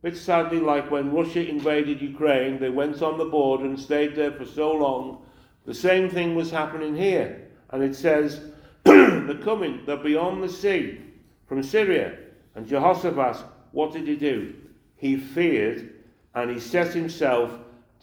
bit 0.02 0.16
sadly 0.16 0.60
like 0.60 0.90
when 0.90 1.12
Russia 1.12 1.46
invaded 1.46 2.00
Ukraine, 2.00 2.58
they 2.58 2.70
went 2.70 3.02
on 3.02 3.18
the 3.18 3.24
border 3.24 3.66
and 3.66 3.78
stayed 3.78 4.14
there 4.14 4.32
for 4.32 4.46
so 4.46 4.72
long. 4.72 5.22
The 5.66 5.74
same 5.74 6.08
thing 6.08 6.34
was 6.34 6.50
happening 6.50 6.96
here. 6.96 7.48
And 7.70 7.82
it 7.82 7.94
says, 7.94 8.40
They're 8.84 9.38
coming, 9.42 9.82
they're 9.86 9.96
beyond 9.96 10.42
the 10.42 10.48
sea 10.48 11.00
from 11.46 11.62
Syria. 11.62 12.16
And 12.54 12.66
Jehoshaphat, 12.66 13.36
what 13.72 13.92
did 13.92 14.08
he 14.08 14.16
do? 14.16 14.54
He 14.96 15.16
feared 15.16 15.94
and 16.34 16.50
he 16.50 16.58
set 16.58 16.92
himself 16.94 17.52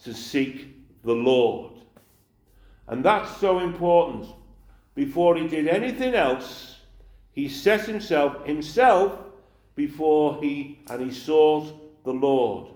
to 0.04 0.14
seek 0.14 0.74
the 1.04 1.12
Lord. 1.12 1.72
And 2.86 3.04
that's 3.04 3.36
so 3.38 3.58
important. 3.58 4.26
Before 4.94 5.36
he 5.36 5.46
did 5.46 5.68
anything 5.68 6.14
else, 6.14 6.78
he 7.32 7.48
set 7.48 7.86
himself 7.86 8.46
himself 8.46 9.18
before 9.74 10.40
he 10.40 10.80
and 10.90 11.02
he 11.02 11.12
sought 11.12 11.72
the 12.08 12.14
Lord. 12.14 12.68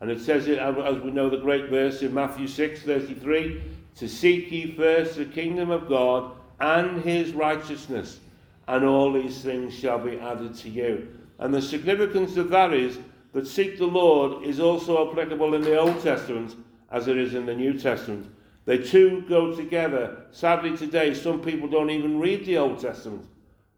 And 0.00 0.10
it 0.10 0.20
says 0.20 0.48
it 0.48 0.58
as 0.58 1.02
we 1.02 1.10
know 1.10 1.28
the 1.28 1.36
great 1.36 1.68
verse 1.68 2.00
in 2.00 2.14
Matthew 2.14 2.48
6 2.48 2.82
33 2.82 3.60
to 3.96 4.08
seek 4.08 4.50
ye 4.50 4.74
first 4.74 5.16
the 5.16 5.26
kingdom 5.26 5.70
of 5.70 5.86
God 5.86 6.32
and 6.58 7.02
his 7.02 7.32
righteousness, 7.32 8.20
and 8.66 8.84
all 8.84 9.12
these 9.12 9.42
things 9.42 9.78
shall 9.78 9.98
be 9.98 10.18
added 10.18 10.54
to 10.54 10.70
you. 10.70 11.08
And 11.38 11.52
the 11.52 11.60
significance 11.60 12.36
of 12.38 12.48
that 12.50 12.72
is 12.72 12.98
that 13.34 13.46
seek 13.46 13.76
the 13.76 13.86
Lord 13.86 14.44
is 14.44 14.60
also 14.60 15.10
applicable 15.10 15.54
in 15.54 15.62
the 15.62 15.78
Old 15.78 16.00
Testament 16.02 16.56
as 16.90 17.06
it 17.06 17.18
is 17.18 17.34
in 17.34 17.44
the 17.44 17.54
New 17.54 17.74
Testament. 17.78 18.26
They 18.64 18.78
two 18.78 19.24
go 19.28 19.54
together. 19.54 20.24
Sadly, 20.30 20.76
today, 20.76 21.12
some 21.12 21.40
people 21.40 21.68
don't 21.68 21.90
even 21.90 22.18
read 22.18 22.46
the 22.46 22.58
Old 22.58 22.80
Testament. 22.80 23.26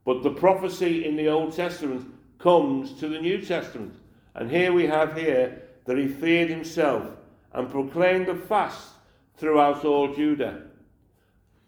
But 0.05 0.23
the 0.23 0.31
prophecy 0.31 1.05
in 1.05 1.17
the 1.17 1.29
Old 1.29 1.55
Testament 1.55 2.07
comes 2.39 2.93
to 3.01 3.09
the 3.09 3.21
New 3.21 3.41
Testament. 3.41 3.95
And 4.35 4.51
here 4.51 4.73
we 4.73 4.87
have 4.87 5.17
here 5.17 5.63
that 5.85 5.99
he 5.99 6.09
feared 6.09 6.49
himself 6.49 7.07
and 7.53 7.71
proclaimed 7.71 8.29
a 8.29 8.35
fast 8.35 8.89
throughout 9.37 9.85
all 9.85 10.15
Judah. 10.15 10.63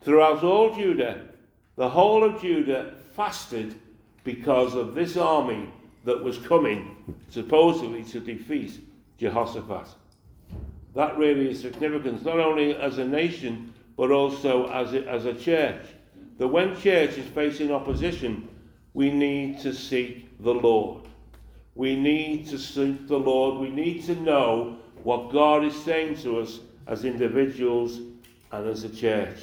Throughout 0.02 0.44
all 0.44 0.74
Judah, 0.74 1.26
the 1.76 1.88
whole 1.88 2.24
of 2.24 2.40
Judah 2.40 2.94
fasted 3.14 3.74
because 4.22 4.74
of 4.74 4.94
this 4.94 5.16
army 5.16 5.68
that 6.04 6.22
was 6.22 6.38
coming 6.38 6.96
supposedly 7.30 8.04
to 8.04 8.20
defeat 8.20 8.80
Jehoshaphat. 9.18 9.88
That 10.94 11.18
really 11.18 11.50
is 11.50 11.60
significant, 11.60 12.24
not 12.24 12.38
only 12.38 12.76
as 12.76 12.98
a 12.98 13.04
nation, 13.04 13.74
but 13.96 14.10
also 14.10 14.70
as 14.70 14.92
a, 14.94 15.06
as 15.08 15.24
a 15.24 15.34
church. 15.34 15.82
That 16.38 16.48
when 16.48 16.80
church 16.80 17.16
is 17.18 17.26
facing 17.26 17.72
opposition, 17.72 18.48
we 18.92 19.10
need 19.10 19.60
to 19.60 19.72
seek 19.72 20.38
the 20.40 20.54
Lord. 20.54 21.03
We 21.74 21.96
need 21.96 22.48
to 22.48 22.58
seek 22.58 23.08
the 23.08 23.18
Lord. 23.18 23.60
We 23.60 23.70
need 23.70 24.04
to 24.04 24.14
know 24.14 24.78
what 25.02 25.32
God 25.32 25.64
is 25.64 25.74
saying 25.84 26.16
to 26.18 26.40
us 26.40 26.60
as 26.86 27.04
individuals 27.04 28.00
and 28.52 28.66
as 28.66 28.84
a 28.84 28.88
church. 28.88 29.38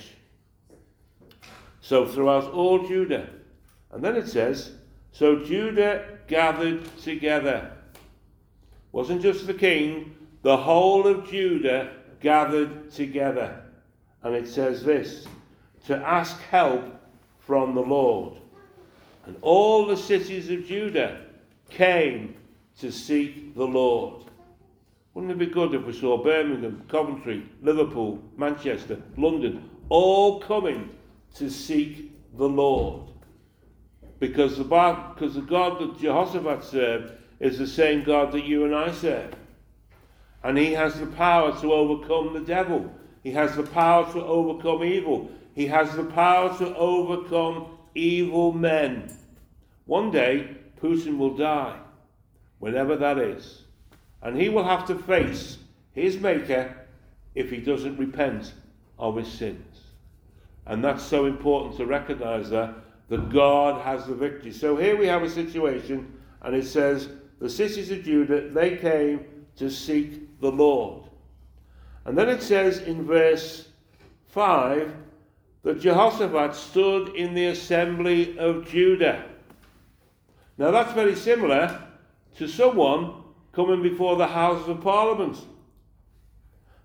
So 1.82 2.06
throughout 2.06 2.52
all 2.52 2.88
Judah. 2.88 3.28
And 3.92 4.04
then 4.04 4.16
it 4.16 4.28
says, 4.28 4.72
So 5.12 5.44
Judah 5.44 6.20
gathered 6.28 6.98
together. 6.98 7.72
Wasn't 8.92 9.22
just 9.22 9.48
the 9.48 9.54
king, 9.54 10.16
the 10.42 10.56
whole 10.58 11.08
of 11.08 11.30
Judah 11.30 11.92
gathered 12.22 12.92
together. 12.92 13.64
And 14.24 14.36
it 14.36 14.48
says 14.48 14.84
this 14.84 15.28
to 15.88 15.98
ask 15.98 16.40
help 16.44 16.84
from 17.40 17.76
the 17.76 17.82
Lord. 17.82 18.38
And 19.26 19.36
all 19.42 19.86
the 19.86 19.98
cities 19.98 20.50
of 20.50 20.66
Judah 20.66 21.22
came 21.72 22.36
to 22.80 22.92
seek 22.92 23.56
the 23.56 23.66
Lord. 23.66 24.26
Wouldn't 25.14 25.32
it 25.32 25.38
be 25.38 25.48
good 25.48 25.74
if 25.74 25.86
we 25.86 25.94
saw 25.94 26.24
Birmingham, 26.24 26.84
Coventry, 26.88 27.44
Liverpool, 27.62 28.22
Manchester, 28.38 29.02
London, 29.18 29.70
all 29.90 30.40
coming 30.40 30.90
to 31.36 31.50
seek 31.50 32.12
the 32.38 32.48
Lord? 32.48 33.10
Because 34.20 34.58
the, 34.58 34.64
because 34.64 35.36
the 35.36 35.42
God 35.42 35.80
that 35.80 36.00
Jehoshaphat 36.00 36.64
served 36.64 37.14
is 37.40 37.58
the 37.58 37.68
same 37.68 38.04
God 38.04 38.32
that 38.32 38.46
you 38.46 38.66
and 38.66 38.76
I 38.76 38.92
serve. 38.92 39.36
And 40.44 40.58
he 40.58 40.74
has 40.74 41.00
the 41.00 41.08
power 41.08 41.60
to 41.60 41.74
overcome 41.74 42.34
the 42.34 42.40
devil. 42.40 42.94
He 43.24 43.32
has 43.32 43.56
the 43.56 43.64
power 43.64 44.12
to 44.14 44.24
overcome 44.24 44.84
evil. 44.84 45.30
He 45.54 45.68
has 45.68 45.96
the 45.96 46.04
power 46.04 46.58
to 46.58 46.76
overcome 46.76 47.78
evil 47.94 48.54
men. 48.54 49.16
One 49.86 50.12
day, 50.12 50.56
Putin 50.82 51.18
will 51.18 51.36
die, 51.36 51.78
whenever 52.60 52.96
that 52.96 53.18
is. 53.18 53.64
And 54.22 54.40
he 54.40 54.50
will 54.50 54.64
have 54.64 54.86
to 54.88 54.96
face 54.96 55.58
his 55.94 56.20
Maker 56.20 56.76
if 57.36 57.50
he 57.50 57.58
doesn't 57.58 57.98
repent 57.98 58.54
of 59.00 59.16
his 59.16 59.28
sins. 59.28 59.82
And 60.66 60.84
that's 60.84 61.04
so 61.04 61.26
important 61.26 61.78
to 61.78 61.86
recognize 61.86 62.50
that, 62.52 62.74
that 63.10 63.30
God 63.30 63.82
has 63.82 64.06
the 64.06 64.14
victory. 64.14 64.52
So 64.52 64.76
here 64.78 64.96
we 64.96 65.08
have 65.08 65.24
a 65.24 65.30
situation, 65.30 66.14
and 66.44 66.56
it 66.56 66.66
says, 66.66 67.10
The 67.40 67.50
cities 67.50 67.92
of 67.92 68.04
Judah, 68.04 68.50
they 68.50 68.78
came 68.78 69.26
to 69.58 69.70
seek 69.70 70.40
the 70.40 70.52
Lord. 70.52 71.04
And 72.06 72.18
then 72.18 72.30
it 72.30 72.42
says 72.42 72.80
in 72.80 73.06
verse 73.06 73.68
5 74.30 74.94
that 75.64 75.80
Jehoshaphat 75.80 76.56
stood 76.56 77.16
in 77.16 77.34
the 77.34 77.48
assembly 77.48 78.38
of 78.40 78.68
Judah. 78.68 79.26
Now 80.62 80.70
that's 80.70 80.94
very 80.94 81.16
similar 81.16 81.82
to 82.38 82.48
someone 82.48 83.24
coming 83.52 83.82
before 83.82 84.16
the 84.16 84.28
Houses 84.28 84.68
of 84.68 84.82
Parliament. 84.82 85.36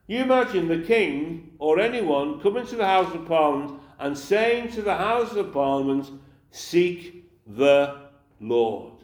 You 0.06 0.20
imagine 0.20 0.66
the 0.66 0.78
king 0.78 1.50
or 1.58 1.78
anyone 1.78 2.40
coming 2.40 2.66
to 2.68 2.76
the 2.76 2.86
House 2.86 3.14
of 3.14 3.28
Parliament 3.28 3.78
and 3.98 4.16
saying 4.16 4.72
to 4.72 4.80
the 4.80 4.96
House 4.96 5.34
of 5.34 5.52
Parliament, 5.52 6.10
Seek 6.50 7.30
the 7.46 8.08
Lord. 8.40 8.94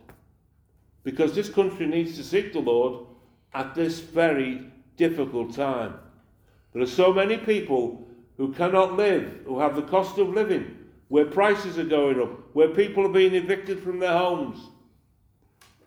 Because 1.04 1.34
this 1.34 1.50
country 1.50 1.86
needs 1.86 2.16
to 2.16 2.24
seek 2.24 2.54
the 2.54 2.60
Lord 2.60 3.04
at 3.52 3.74
this 3.74 4.00
very 4.00 4.72
difficult 4.96 5.54
time. 5.54 5.96
There 6.72 6.82
are 6.82 6.86
so 6.86 7.12
many 7.12 7.36
people 7.36 8.08
who 8.38 8.54
cannot 8.54 8.96
live, 8.96 9.40
who 9.44 9.58
have 9.60 9.76
the 9.76 9.82
cost 9.82 10.16
of 10.16 10.30
living, 10.30 10.78
where 11.12 11.26
prices 11.26 11.76
are 11.78 11.84
going 11.84 12.18
up, 12.18 12.30
where 12.54 12.68
people 12.68 13.04
are 13.04 13.12
being 13.12 13.34
evicted 13.34 13.78
from 13.82 13.98
their 13.98 14.16
homes. 14.16 14.58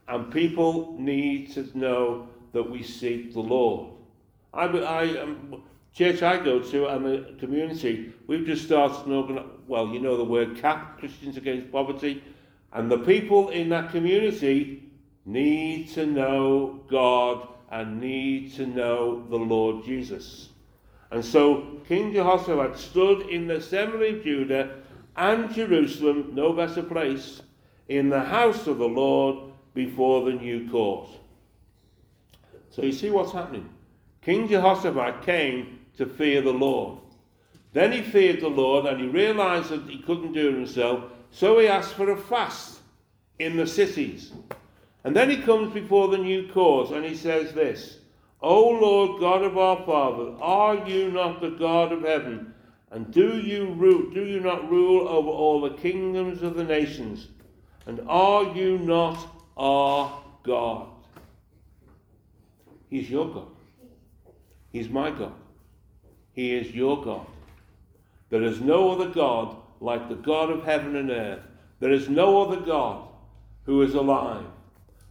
And 0.08 0.32
people 0.32 0.96
need 1.00 1.52
to 1.54 1.68
know 1.76 2.28
that 2.54 2.70
we 2.70 2.84
seek 2.84 3.34
the 3.34 3.40
Lord. 3.40 3.90
I, 4.54 4.66
I 4.66 5.22
um, 5.22 5.64
church 5.96 6.22
I 6.22 6.38
go 6.38 6.60
to 6.60 6.86
and 6.90 7.04
the 7.04 7.36
community, 7.40 8.14
we've 8.28 8.46
just 8.46 8.66
started 8.66 9.04
an 9.08 9.14
organ. 9.14 9.44
Well, 9.66 9.88
you 9.88 10.00
know 10.00 10.16
the 10.16 10.24
word 10.24 10.58
CAP, 10.58 11.00
Christians 11.00 11.38
Against 11.38 11.72
Poverty, 11.72 12.24
and 12.72 12.92
the 12.92 13.00
people 13.00 13.50
in 13.50 13.70
that 13.70 13.90
community 13.90 14.92
need 15.26 15.90
to 15.94 16.06
know 16.06 16.84
God 16.88 17.48
and 17.72 18.00
need 18.00 18.54
to 18.58 18.68
know 18.68 19.26
the 19.28 19.38
Lord 19.38 19.86
Jesus. 19.86 20.50
And 21.10 21.26
so 21.26 21.80
King 21.88 22.14
Jehoshaphat 22.14 22.78
stood 22.78 23.28
in 23.30 23.48
the 23.48 23.56
assembly 23.56 24.20
of 24.20 24.24
Judah 24.24 24.84
and 25.16 25.54
Jerusalem, 25.54 26.32
no 26.34 26.54
better 26.54 26.84
place, 26.84 27.42
in 27.88 28.10
the 28.10 28.24
house 28.24 28.68
of 28.68 28.78
the 28.78 28.88
Lord 28.88 29.52
before 29.74 30.26
the 30.26 30.34
new 30.34 30.70
court. 30.70 31.10
So 32.72 32.82
you 32.82 32.92
see 32.92 33.10
what's 33.10 33.32
happening. 33.32 33.70
King 34.22 34.48
Jehoshaphat 34.48 35.26
came 35.26 35.80
to 35.98 36.06
fear 36.06 36.42
the 36.42 36.52
Lord. 36.52 37.00
Then 37.74 37.92
he 37.92 38.02
feared 38.02 38.42
the 38.42 38.50
Lord 38.50 38.86
and 38.86 39.00
he 39.00 39.08
realized 39.08 39.70
that 39.70 39.84
he 39.90 40.00
couldn't 40.00 40.34
do 40.34 40.50
it 40.50 40.56
himself, 40.56 41.04
so 41.32 41.60
he 41.60 41.68
asked 41.68 41.94
for 41.94 42.10
a 42.12 42.18
fast 42.18 42.80
in 43.40 43.58
the 43.58 43.68
cities. 43.68 44.32
And 45.04 45.16
then 45.16 45.30
he 45.30 45.38
comes 45.38 45.74
before 45.74 46.08
the 46.08 46.18
new 46.18 46.48
court 46.52 46.90
and 46.92 47.06
he 47.06 47.16
says 47.16 47.54
this 47.54 48.00
O 48.42 48.70
Lord 48.70 49.20
God 49.20 49.44
of 49.44 49.58
our 49.58 49.86
fathers, 49.86 50.38
are 50.42 50.88
you 50.88 51.12
not 51.12 51.42
the 51.42 51.52
God 51.52 51.92
of 51.92 52.02
heaven? 52.02 52.54
And 52.96 53.12
do 53.12 53.42
you 53.42 53.74
rule, 53.74 54.10
do 54.10 54.26
you 54.26 54.40
not 54.40 54.72
rule 54.72 55.06
over 55.10 55.28
all 55.28 55.60
the 55.60 55.72
kingdoms 55.72 56.42
of 56.42 56.56
the 56.56 56.64
nations? 56.64 57.28
And 57.88 58.00
are 58.08 58.56
you 58.56 58.78
not 58.78 59.20
our 59.58 60.24
God? 60.44 60.88
He's 62.90 63.10
your 63.10 63.28
God. 63.28 63.48
He's 64.72 64.88
my 64.88 65.12
God. 65.12 65.34
He 66.32 66.56
is 66.56 66.74
your 66.74 67.04
God. 67.04 67.28
There 68.30 68.44
is 68.44 68.62
no 68.62 68.92
other 68.92 69.10
God 69.10 69.58
like 69.82 70.08
the 70.08 70.16
God 70.16 70.50
of 70.50 70.64
heaven 70.64 70.96
and 70.96 71.12
earth. 71.12 71.42
There 71.82 71.92
is 71.92 72.08
no 72.08 72.44
other 72.44 72.62
God 72.62 73.10
who 73.66 73.82
is 73.82 73.96
alive. 73.96 74.46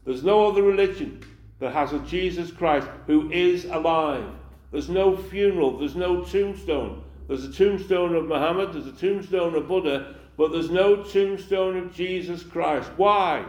There's 0.07 0.25
no 0.25 0.49
other 0.49 0.62
religion 0.62 1.23
that 1.59 1.75
has 1.75 1.93
a 1.93 1.99
Jesus 1.99 2.50
Christ 2.50 2.88
who 3.07 3.31
is 3.31 3.67
alive. 3.67 4.25
There's 4.73 4.88
no 4.88 5.14
funeral, 5.14 5.79
there's 5.79 5.97
no 5.97 6.25
tombstone. 6.25 7.03
There's 7.26 7.45
a 7.45 7.52
tombstone 7.52 8.14
of 8.14 8.26
Muhammad, 8.26 8.73
there's 8.73 8.87
a 8.87 8.93
tombstone 8.93 9.54
of 9.54 9.66
Buddha, 9.66 10.16
but 10.37 10.52
there's 10.52 10.71
no 10.71 11.02
tombstone 11.02 11.76
of 11.76 11.95
Jesus 11.95 12.43
Christ. 12.43 12.90
Why? 12.97 13.45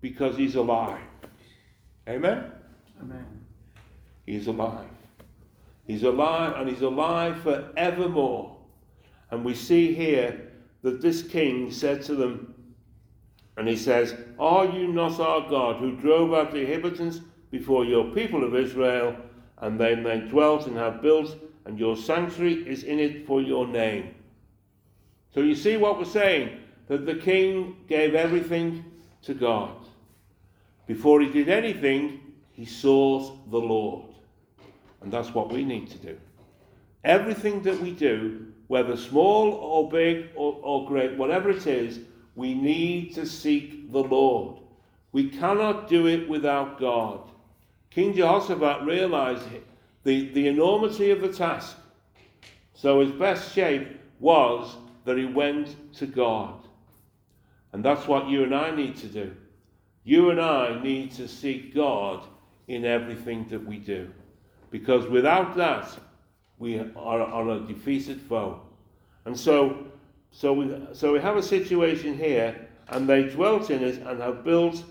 Because 0.00 0.36
he's 0.36 0.56
alive. 0.56 1.00
Amen? 2.08 2.50
Amen. 3.00 3.26
He's 4.24 4.46
alive. 4.46 4.88
He's 5.86 6.02
alive 6.02 6.54
and 6.56 6.68
he's 6.68 6.82
alive 6.82 7.40
forevermore. 7.42 8.56
And 9.30 9.44
we 9.44 9.54
see 9.54 9.94
here 9.94 10.52
that 10.82 11.00
this 11.00 11.22
king 11.22 11.70
said 11.70 12.02
to 12.02 12.14
them, 12.14 12.54
and 13.56 13.68
he 13.68 13.76
says, 13.76 14.14
Are 14.38 14.66
you 14.66 14.88
not 14.88 15.18
our 15.20 15.48
God 15.48 15.76
who 15.76 15.96
drove 15.96 16.34
out 16.34 16.52
the 16.52 16.60
inhabitants 16.60 17.20
before 17.50 17.84
your 17.84 18.12
people 18.12 18.44
of 18.44 18.54
Israel, 18.54 19.16
and 19.58 19.80
then 19.80 20.02
they 20.02 20.18
may 20.18 20.28
dwelt 20.28 20.66
and 20.66 20.76
have 20.76 21.00
built, 21.00 21.36
and 21.66 21.78
your 21.78 21.96
sanctuary 21.96 22.66
is 22.66 22.84
in 22.84 22.98
it 22.98 23.26
for 23.26 23.42
your 23.42 23.66
name? 23.66 24.14
So 25.34 25.40
you 25.40 25.54
see 25.54 25.76
what 25.76 25.98
we're 25.98 26.04
saying? 26.04 26.60
That 26.88 27.04
the 27.04 27.16
king 27.16 27.76
gave 27.88 28.14
everything 28.14 28.84
to 29.22 29.34
God. 29.34 29.74
Before 30.86 31.20
he 31.20 31.28
did 31.28 31.48
anything, 31.48 32.20
he 32.52 32.64
sought 32.64 33.50
the 33.50 33.58
Lord. 33.58 34.06
And 35.02 35.12
that's 35.12 35.34
what 35.34 35.52
we 35.52 35.64
need 35.64 35.90
to 35.90 35.98
do. 35.98 36.16
Everything 37.04 37.60
that 37.62 37.80
we 37.80 37.90
do, 37.90 38.46
whether 38.68 38.96
small 38.96 39.52
or 39.52 39.90
big 39.90 40.28
or, 40.34 40.58
or 40.62 40.88
great, 40.88 41.16
whatever 41.16 41.50
it 41.50 41.66
is, 41.66 42.00
we 42.36 42.54
need 42.54 43.14
to 43.14 43.26
seek 43.26 43.92
the 43.92 44.02
Lord. 44.02 44.58
We 45.12 45.28
cannot 45.28 45.88
do 45.88 46.06
it 46.06 46.28
without 46.28 46.78
God. 46.78 47.30
King 47.90 48.14
Jehoshaphat 48.14 48.86
realized 48.86 49.44
the, 50.06 50.28
the 50.34 50.46
enormity 50.46 51.10
of 51.10 51.20
the 51.20 51.32
task. 51.32 51.76
So 52.74 53.00
his 53.00 53.10
best 53.10 53.52
shape 53.52 53.88
was 54.20 54.76
that 55.04 55.18
he 55.18 55.26
went 55.26 55.74
to 55.94 56.06
God. 56.06 56.54
And 57.72 57.84
that's 57.84 58.06
what 58.06 58.28
you 58.28 58.44
and 58.44 58.54
I 58.54 58.70
need 58.70 58.96
to 58.98 59.08
do. 59.08 59.34
You 60.04 60.30
and 60.30 60.40
I 60.40 60.80
need 60.80 61.10
to 61.16 61.26
seek 61.26 61.74
God 61.74 62.24
in 62.68 62.84
everything 62.84 63.48
that 63.50 63.66
we 63.66 63.78
do. 63.78 64.08
Because 64.70 65.08
without 65.08 65.56
that, 65.56 65.98
we 66.58 66.78
are 66.78 67.22
on 67.22 67.50
a 67.50 67.60
defeated 67.66 68.20
foe. 68.20 68.60
And 69.24 69.36
so 69.36 69.86
so 70.30 70.52
we, 70.52 70.70
so 70.92 71.14
we 71.14 71.18
have 71.18 71.36
a 71.36 71.42
situation 71.42 72.16
here, 72.16 72.68
and 72.88 73.08
they 73.08 73.24
dwelt 73.24 73.70
in 73.70 73.82
it 73.82 74.02
and 74.02 74.20
have 74.20 74.44
built. 74.44 74.84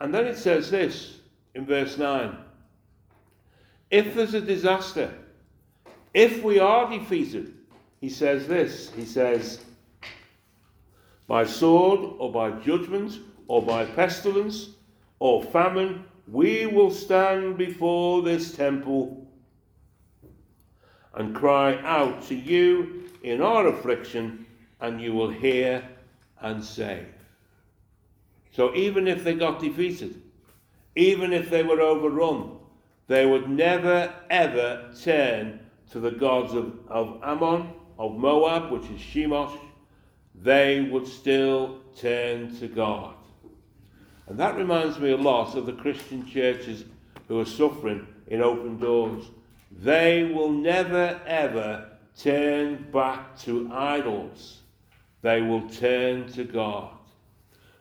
And 0.00 0.12
then 0.12 0.26
it 0.26 0.36
says 0.36 0.70
this 0.70 1.18
in 1.54 1.64
verse 1.64 1.96
9 1.96 2.36
If 3.90 4.14
there's 4.14 4.34
a 4.34 4.40
disaster, 4.40 5.12
if 6.14 6.42
we 6.42 6.58
are 6.58 6.88
defeated, 6.90 7.54
he 8.00 8.08
says 8.08 8.46
this 8.46 8.90
He 8.90 9.04
says, 9.04 9.60
by 11.26 11.44
sword 11.44 12.00
or 12.18 12.32
by 12.32 12.50
judgment 12.60 13.18
or 13.46 13.62
by 13.62 13.84
pestilence 13.84 14.70
or 15.18 15.44
famine, 15.44 16.04
we 16.26 16.66
will 16.66 16.90
stand 16.90 17.56
before 17.56 18.22
this 18.22 18.52
temple 18.52 19.26
and 21.14 21.34
cry 21.34 21.76
out 21.82 22.22
to 22.28 22.34
you 22.34 23.04
in 23.22 23.40
our 23.42 23.66
affliction 23.68 24.46
and 24.80 25.00
you 25.00 25.12
will 25.12 25.30
hear 25.30 25.88
and 26.40 26.64
save. 26.64 27.06
So 28.52 28.74
even 28.74 29.06
if 29.06 29.24
they 29.24 29.34
got 29.34 29.60
defeated, 29.60 30.22
even 30.96 31.32
if 31.32 31.50
they 31.50 31.62
were 31.62 31.80
overrun, 31.80 32.59
they 33.10 33.26
would 33.26 33.50
never 33.50 34.14
ever 34.30 34.92
turn 35.02 35.58
to 35.90 35.98
the 35.98 36.12
gods 36.12 36.54
of, 36.54 36.78
of 36.88 37.20
Ammon, 37.24 37.70
of 37.98 38.16
Moab, 38.16 38.70
which 38.70 38.84
is 38.84 39.00
Chemosh. 39.00 39.58
They 40.36 40.82
would 40.82 41.08
still 41.08 41.80
turn 41.98 42.56
to 42.60 42.68
God. 42.68 43.16
And 44.28 44.38
that 44.38 44.56
reminds 44.56 45.00
me 45.00 45.10
a 45.10 45.16
lot 45.16 45.56
of 45.56 45.66
the 45.66 45.72
Christian 45.72 46.24
churches 46.24 46.84
who 47.26 47.40
are 47.40 47.44
suffering 47.44 48.06
in 48.28 48.42
open 48.42 48.78
doors. 48.78 49.24
They 49.72 50.22
will 50.24 50.52
never 50.52 51.20
ever 51.26 51.90
turn 52.16 52.86
back 52.92 53.36
to 53.40 53.68
idols 53.72 54.60
they 55.22 55.42
will 55.42 55.68
turn 55.68 56.30
to 56.32 56.44
God. 56.44 56.92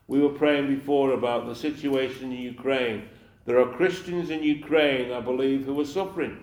We 0.08 0.20
were 0.20 0.30
praying 0.30 0.68
before 0.68 1.14
about 1.14 1.46
the 1.46 1.56
situation 1.56 2.32
in 2.32 2.40
Ukraine. 2.40 3.08
There 3.50 3.60
are 3.60 3.74
Christians 3.74 4.30
in 4.30 4.44
Ukraine, 4.44 5.12
I 5.12 5.22
believe, 5.22 5.66
who 5.66 5.82
are 5.82 5.86
suffering, 5.86 6.38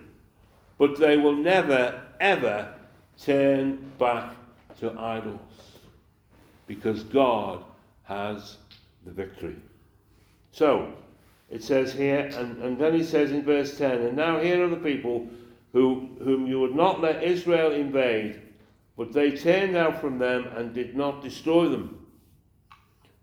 but 0.77 0.99
they 0.99 1.15
will 1.15 1.37
never, 1.37 2.01
ever 2.19 2.73
turn 3.17 3.77
back 3.97 4.35
to 4.81 4.91
idols 4.99 5.39
because 6.67 7.03
God 7.03 7.63
has 8.03 8.57
the 9.05 9.11
victory. 9.13 9.55
So, 10.51 10.91
it 11.49 11.63
says 11.63 11.93
here, 11.93 12.29
and, 12.35 12.61
and 12.61 12.77
then 12.77 12.93
he 12.93 13.05
says 13.05 13.31
in 13.31 13.41
verse 13.41 13.77
10, 13.77 14.01
And 14.01 14.17
now 14.17 14.41
here 14.41 14.65
are 14.65 14.69
the 14.69 14.75
people 14.75 15.29
who, 15.71 16.09
whom 16.21 16.45
you 16.45 16.59
would 16.59 16.75
not 16.75 16.99
let 16.99 17.23
Israel 17.23 17.71
invade 17.71 18.41
but 18.97 19.13
they 19.13 19.31
turned 19.31 19.77
out 19.77 20.01
from 20.01 20.17
them 20.17 20.47
and 20.57 20.73
did 20.73 20.97
not 20.97 21.23
destroy 21.23 21.69
them. 21.69 21.96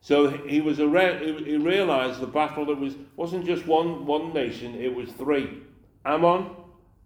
So 0.04 0.28
he 0.28 0.60
was 0.60 0.76
he 0.76 1.56
realized 1.56 2.20
the 2.20 2.26
battle 2.26 2.66
that 2.66 2.78
was 2.78 2.94
wasn't 3.16 3.46
just 3.46 3.66
one 3.66 4.04
one 4.04 4.34
nation; 4.34 4.74
it 4.74 4.94
was 4.94 5.10
three: 5.12 5.62
Ammon, 6.04 6.50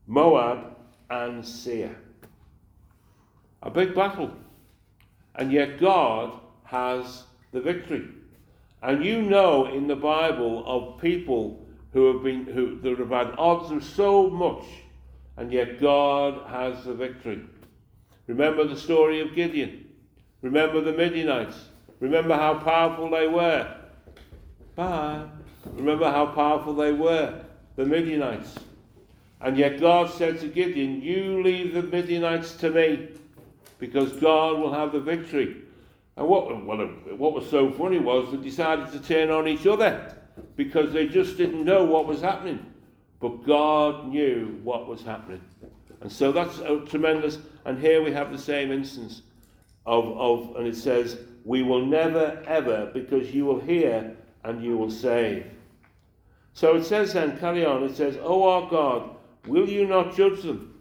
Moab, 0.09 0.77
and 1.09 1.47
Seir. 1.47 1.97
A 3.63 3.71
big 3.71 3.95
battle, 3.95 4.33
and 5.37 5.53
yet 5.53 5.79
God 5.79 6.41
has 6.65 7.23
the 7.53 7.61
victory. 7.61 8.09
And 8.83 9.05
you 9.05 9.23
know 9.23 9.67
in 9.67 9.87
the 9.87 9.95
Bible 9.95 10.65
of 10.67 11.01
people 11.01 11.65
who 11.93 12.13
have 12.13 12.25
been 12.25 12.47
who 12.47 12.81
that 12.81 12.99
have 12.99 13.11
had 13.11 13.39
odds 13.39 13.71
of 13.71 13.85
so 13.85 14.29
much, 14.29 14.65
and 15.37 15.53
yet 15.53 15.81
God 15.81 16.51
has 16.51 16.85
the 16.85 16.95
victory. 16.95 17.43
Remember 18.27 18.65
the 18.65 18.77
story 18.77 19.21
of 19.21 19.37
Gideon. 19.37 19.87
Remember 20.43 20.81
the 20.81 20.93
Midianites. 20.93 21.69
Remember 22.01 22.35
how 22.35 22.55
powerful 22.55 23.11
they 23.11 23.27
were. 23.27 23.75
Bye. 24.75 25.25
Remember 25.73 26.11
how 26.11 26.27
powerful 26.27 26.75
they 26.75 26.93
were, 26.93 27.41
the 27.77 27.85
Midianites. 27.85 28.55
And 29.41 29.57
yet 29.57 29.81
God 29.81 30.11
said 30.11 30.41
to 30.41 30.49
Gideon, 30.49 31.03
You 31.03 31.43
leave 31.43 31.75
the 31.75 31.83
Midianites 31.83 32.55
to 32.57 32.71
me, 32.71 33.09
because 33.79 34.13
God 34.15 34.59
will 34.59 34.73
have 34.73 34.93
the 34.93 35.01
victory. 35.01 35.63
And 36.17 36.27
what, 36.27 36.65
what, 36.65 36.79
what 37.17 37.33
was 37.33 37.49
so 37.49 37.71
funny 37.73 37.99
was 37.99 38.31
they 38.31 38.39
decided 38.39 38.91
to 38.93 38.99
turn 39.01 39.31
on 39.31 39.47
each 39.47 39.67
other 39.67 40.17
because 40.57 40.93
they 40.93 41.07
just 41.07 41.37
didn't 41.37 41.65
know 41.65 41.85
what 41.85 42.07
was 42.07 42.21
happening. 42.21 42.65
But 43.21 43.45
God 43.45 44.09
knew 44.09 44.59
what 44.63 44.89
was 44.89 45.03
happening. 45.03 45.41
And 46.01 46.11
so 46.11 46.33
that's 46.33 46.59
tremendous. 46.91 47.39
And 47.65 47.79
here 47.79 48.03
we 48.03 48.13
have 48.13 48.33
the 48.33 48.39
same 48.39 48.73
instance 48.73 49.23
of, 49.87 50.07
of 50.19 50.57
and 50.57 50.67
it 50.67 50.77
says, 50.77 51.19
We 51.49 51.63
will 51.63 51.85
never 51.85 52.43
ever, 52.47 52.91
because 52.93 53.35
you 53.35 53.45
will 53.47 53.61
hear 53.61 54.17
and 54.45 54.63
you 54.63 54.77
will 54.77 54.91
save. 54.91 55.47
So 56.55 56.77
it 56.77 56.85
says 56.85 57.13
then, 57.13 57.39
carry 57.39 57.65
on, 57.65 57.83
it 57.85 57.97
says, 57.97 58.19
O 58.21 58.49
our 58.49 58.69
God, 58.71 59.11
will 59.47 59.69
you 59.69 59.87
not 59.87 60.15
judge 60.17 60.43
them? 60.43 60.75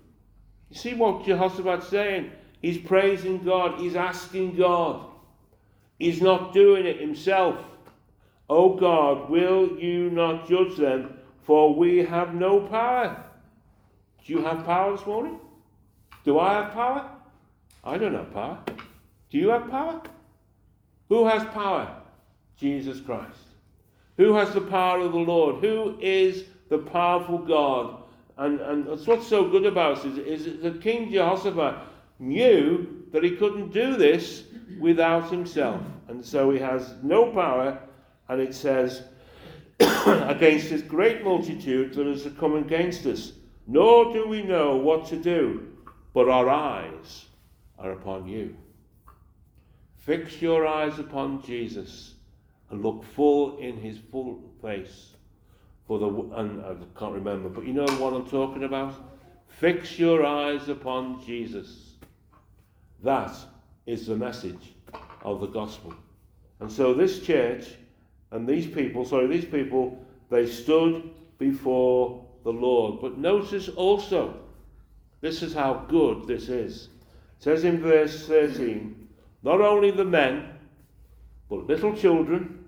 You 0.70 0.78
see 0.78 0.94
what 0.94 1.26
Jehoshaphat's 1.26 1.88
saying? 1.88 2.32
He's 2.62 2.78
praising 2.78 3.44
God, 3.44 3.80
he's 3.80 3.96
asking 3.96 4.58
God. 4.58 5.06
He's 6.00 6.22
not 6.22 6.54
doing 6.54 6.86
it 6.86 7.00
himself. 7.00 7.58
O 8.50 8.76
God, 8.76 9.30
will 9.30 9.80
you 9.80 10.10
not 10.12 10.48
judge 10.48 10.76
them? 10.78 11.18
for 11.48 11.74
we 11.74 12.00
have 12.00 12.36
no 12.36 12.60
power. 12.60 13.24
Do 14.26 14.34
you 14.34 14.44
have 14.44 14.66
power 14.66 14.98
this 14.98 15.06
morning? 15.06 15.40
Do 16.26 16.40
I 16.40 16.54
have 16.56 16.74
power? 16.74 17.10
I 17.86 17.98
don't 17.98 18.14
have 18.14 18.34
power. 18.34 18.60
Do 19.32 19.38
you 19.38 19.50
have 19.50 19.70
power? 19.72 20.02
Who 21.10 21.26
has 21.26 21.44
power? 21.46 21.96
Jesus 22.58 23.00
Christ. 23.00 23.38
Who 24.18 24.34
has 24.34 24.54
the 24.54 24.62
power 24.62 25.00
of 25.00 25.12
the 25.12 25.20
Lord? 25.20 25.64
Who 25.64 25.98
is 26.02 26.46
the 26.70 26.80
powerful 26.80 27.38
God? 27.38 28.02
And, 28.38 28.60
and 28.62 28.88
that's 28.88 29.08
what's 29.08 29.28
so 29.28 29.50
good 29.50 29.66
about 29.66 30.06
it 30.06 30.18
is, 30.20 30.46
is 30.48 30.62
that 30.62 30.82
King 30.82 31.12
Jehoshaphat 31.12 31.76
knew 32.20 33.06
that 33.12 33.24
he 33.24 33.32
couldn't 33.32 33.72
do 33.72 33.96
this 33.96 34.44
without 34.80 35.30
himself. 35.32 35.82
And 36.08 36.24
so 36.24 36.52
he 36.52 36.60
has 36.60 36.96
no 37.04 37.32
power, 37.32 37.80
and 38.30 38.42
it 38.42 38.54
says, 38.54 39.04
against 39.80 40.70
this 40.70 40.82
great 40.82 41.24
multitude 41.24 41.94
that 41.94 42.08
is 42.08 42.28
come 42.40 42.56
against 42.56 43.06
us. 43.06 43.34
Nor 43.68 44.14
do 44.14 44.28
we 44.28 44.44
know 44.44 44.76
what 44.78 45.06
to 45.08 45.18
do, 45.18 45.68
but 46.14 46.30
our 46.30 46.50
eyes 46.50 47.26
are 47.78 47.92
upon 47.92 48.28
you. 48.28 48.56
Fix 50.08 50.42
your 50.42 50.66
eyes 50.66 51.00
upon 51.00 51.44
Jesus 51.44 52.14
and 52.70 52.82
look 52.82 53.04
full 53.04 53.58
in 53.58 53.76
his 53.76 53.98
full 54.10 54.42
face. 54.62 55.10
For 55.86 56.00
the 56.00 56.08
and 56.38 56.62
I 56.62 56.76
can't 56.98 57.14
remember, 57.14 57.50
but 57.50 57.66
you 57.66 57.74
know 57.74 57.86
what 57.98 58.14
I'm 58.14 58.26
talking 58.26 58.64
about? 58.64 58.94
Fix 59.50 60.00
your 60.00 60.26
eyes 60.26 60.70
upon 60.70 61.22
Jesus. 61.26 61.96
That 63.04 63.36
is 63.86 64.08
the 64.08 64.16
message 64.16 64.76
of 65.24 65.42
the 65.42 65.48
gospel. 65.48 65.94
And 66.62 66.72
so 66.72 66.94
this 66.94 67.20
church 67.20 67.68
and 68.32 68.48
these 68.48 68.66
people, 68.66 69.04
sorry, 69.04 69.28
these 69.28 69.44
people, 69.44 70.02
they 70.30 70.48
stood 70.48 71.10
before 71.38 72.26
the 72.46 72.54
Lord. 72.54 73.02
But 73.02 73.18
notice 73.18 73.68
also, 73.68 74.40
this 75.20 75.44
is 75.44 75.54
how 75.54 75.86
good 75.90 76.28
this 76.28 76.48
is. 76.48 76.86
It 76.86 77.44
says 77.44 77.66
in 77.66 77.82
verse 77.82 78.26
13, 78.26 78.97
not 79.48 79.62
only 79.62 79.92
the 79.92 80.04
men, 80.04 80.44
but 81.48 81.68
little 81.68 81.96
children, 81.96 82.66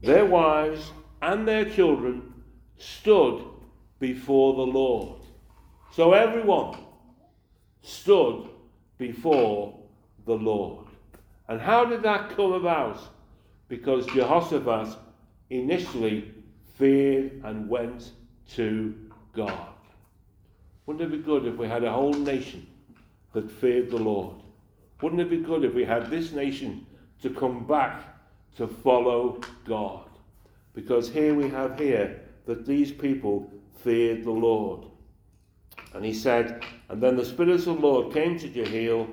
their 0.00 0.24
wives, 0.24 0.92
and 1.20 1.48
their 1.48 1.64
children 1.64 2.32
stood 2.78 3.42
before 3.98 4.54
the 4.54 4.72
Lord. 4.72 5.20
So 5.90 6.12
everyone 6.12 6.78
stood 7.82 8.50
before 8.98 9.76
the 10.26 10.34
Lord. 10.34 10.86
And 11.48 11.60
how 11.60 11.86
did 11.86 12.04
that 12.04 12.36
come 12.36 12.52
about? 12.52 13.00
Because 13.66 14.06
Jehoshaphat 14.06 14.96
initially 15.50 16.30
feared 16.78 17.40
and 17.42 17.68
went 17.68 18.12
to 18.54 18.94
God. 19.34 19.74
Wouldn't 20.86 21.12
it 21.12 21.16
be 21.16 21.22
good 21.24 21.46
if 21.46 21.56
we 21.56 21.66
had 21.66 21.82
a 21.82 21.92
whole 21.92 22.14
nation 22.14 22.64
that 23.32 23.50
feared 23.50 23.90
the 23.90 23.98
Lord? 23.98 24.41
Wouldn't 25.02 25.20
it 25.20 25.30
be 25.30 25.38
good 25.38 25.64
if 25.64 25.74
we 25.74 25.84
had 25.84 26.08
this 26.08 26.32
nation 26.32 26.86
to 27.22 27.30
come 27.30 27.66
back 27.66 28.04
to 28.56 28.68
follow 28.68 29.40
God? 29.66 30.08
Because 30.74 31.10
here 31.10 31.34
we 31.34 31.48
have 31.50 31.78
here 31.78 32.20
that 32.46 32.64
these 32.64 32.92
people 32.92 33.52
feared 33.82 34.24
the 34.24 34.30
Lord. 34.30 34.86
And 35.92 36.04
he 36.04 36.14
said, 36.14 36.64
And 36.88 37.02
then 37.02 37.16
the 37.16 37.24
Spirit 37.24 37.54
of 37.54 37.64
the 37.64 37.72
Lord 37.72 38.14
came 38.14 38.38
to 38.38 38.48
Jehiel, 38.48 39.08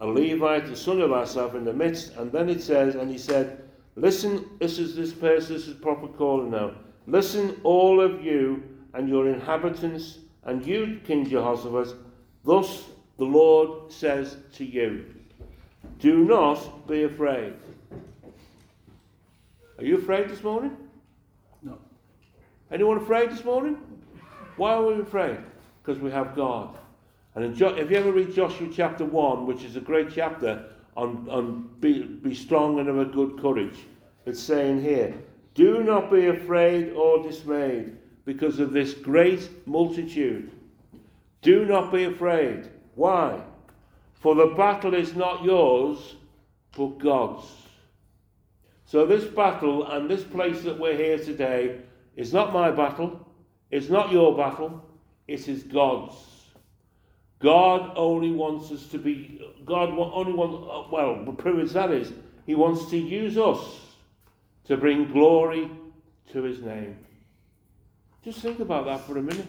a 0.00 0.06
Levite, 0.06 0.66
the 0.66 0.76
son 0.76 1.00
of 1.00 1.10
Asaph, 1.10 1.54
in 1.54 1.64
the 1.64 1.72
midst. 1.72 2.14
And 2.14 2.30
then 2.30 2.48
it 2.48 2.62
says, 2.62 2.94
And 2.94 3.10
he 3.10 3.18
said, 3.18 3.64
Listen, 3.96 4.48
this 4.60 4.78
is 4.78 4.94
this 4.94 5.12
person, 5.12 5.54
this 5.54 5.66
is 5.66 5.74
proper 5.74 6.08
calling 6.08 6.50
now. 6.50 6.72
Listen, 7.06 7.60
all 7.64 8.00
of 8.00 8.24
you 8.24 8.62
and 8.94 9.08
your 9.08 9.28
inhabitants, 9.28 10.18
and 10.44 10.64
you, 10.64 11.00
King 11.04 11.28
Jehoshaphat, 11.28 11.96
thus 12.44 12.84
the 13.18 13.24
Lord 13.24 13.92
says 13.92 14.36
to 14.54 14.64
you, 14.64 15.13
Do 15.98 16.24
not 16.24 16.86
be 16.86 17.04
afraid. 17.04 17.54
Are 19.78 19.84
you 19.84 19.98
afraid 19.98 20.28
this 20.28 20.42
morning? 20.42 20.76
No. 21.62 21.78
Anyone 22.70 22.98
afraid 22.98 23.30
this 23.30 23.44
morning? 23.44 23.78
Why 24.56 24.74
are 24.74 24.84
we 24.84 25.00
afraid? 25.00 25.38
Because 25.82 26.00
we 26.00 26.10
have 26.10 26.36
God. 26.36 26.76
And 27.34 27.44
in 27.44 27.54
jo- 27.54 27.74
if 27.74 27.90
you 27.90 27.96
ever 27.96 28.12
read 28.12 28.32
Joshua 28.34 28.68
chapter 28.72 29.04
1, 29.04 29.46
which 29.46 29.64
is 29.64 29.76
a 29.76 29.80
great 29.80 30.10
chapter 30.14 30.66
on, 30.96 31.26
on 31.28 31.70
be, 31.80 32.02
be 32.02 32.34
strong 32.34 32.78
and 32.78 32.88
of 32.88 32.98
a 32.98 33.04
good 33.04 33.40
courage, 33.40 33.78
it's 34.26 34.40
saying 34.40 34.80
here, 34.80 35.14
Do 35.54 35.82
not 35.82 36.10
be 36.10 36.26
afraid 36.26 36.92
or 36.92 37.22
dismayed 37.22 37.96
because 38.24 38.60
of 38.60 38.72
this 38.72 38.94
great 38.94 39.66
multitude. 39.66 40.52
Do 41.42 41.66
not 41.66 41.92
be 41.92 42.04
afraid. 42.04 42.70
Why? 42.94 43.42
For 44.24 44.34
the 44.34 44.54
battle 44.56 44.94
is 44.94 45.14
not 45.14 45.44
yours, 45.44 46.16
but 46.74 46.98
God's. 46.98 47.44
So, 48.86 49.04
this 49.04 49.24
battle 49.24 49.84
and 49.84 50.08
this 50.08 50.24
place 50.24 50.62
that 50.62 50.78
we're 50.78 50.96
here 50.96 51.18
today 51.18 51.80
is 52.16 52.32
not 52.32 52.50
my 52.50 52.70
battle, 52.70 53.28
it's 53.70 53.90
not 53.90 54.12
your 54.12 54.34
battle, 54.34 54.82
it 55.28 55.46
is 55.46 55.64
God's. 55.64 56.14
God 57.38 57.92
only 57.96 58.30
wants 58.30 58.72
us 58.72 58.86
to 58.86 58.98
be, 58.98 59.42
God 59.66 59.90
only 59.90 60.32
wants, 60.32 60.90
well, 60.90 61.22
the 61.22 61.32
privilege 61.32 61.72
that 61.72 61.90
is, 61.90 62.10
He 62.46 62.54
wants 62.54 62.88
to 62.92 62.96
use 62.96 63.36
us 63.36 63.60
to 64.68 64.78
bring 64.78 65.12
glory 65.12 65.70
to 66.32 66.42
His 66.42 66.62
name. 66.62 66.96
Just 68.24 68.38
think 68.38 68.60
about 68.60 68.86
that 68.86 69.02
for 69.02 69.18
a 69.18 69.22
minute. 69.22 69.48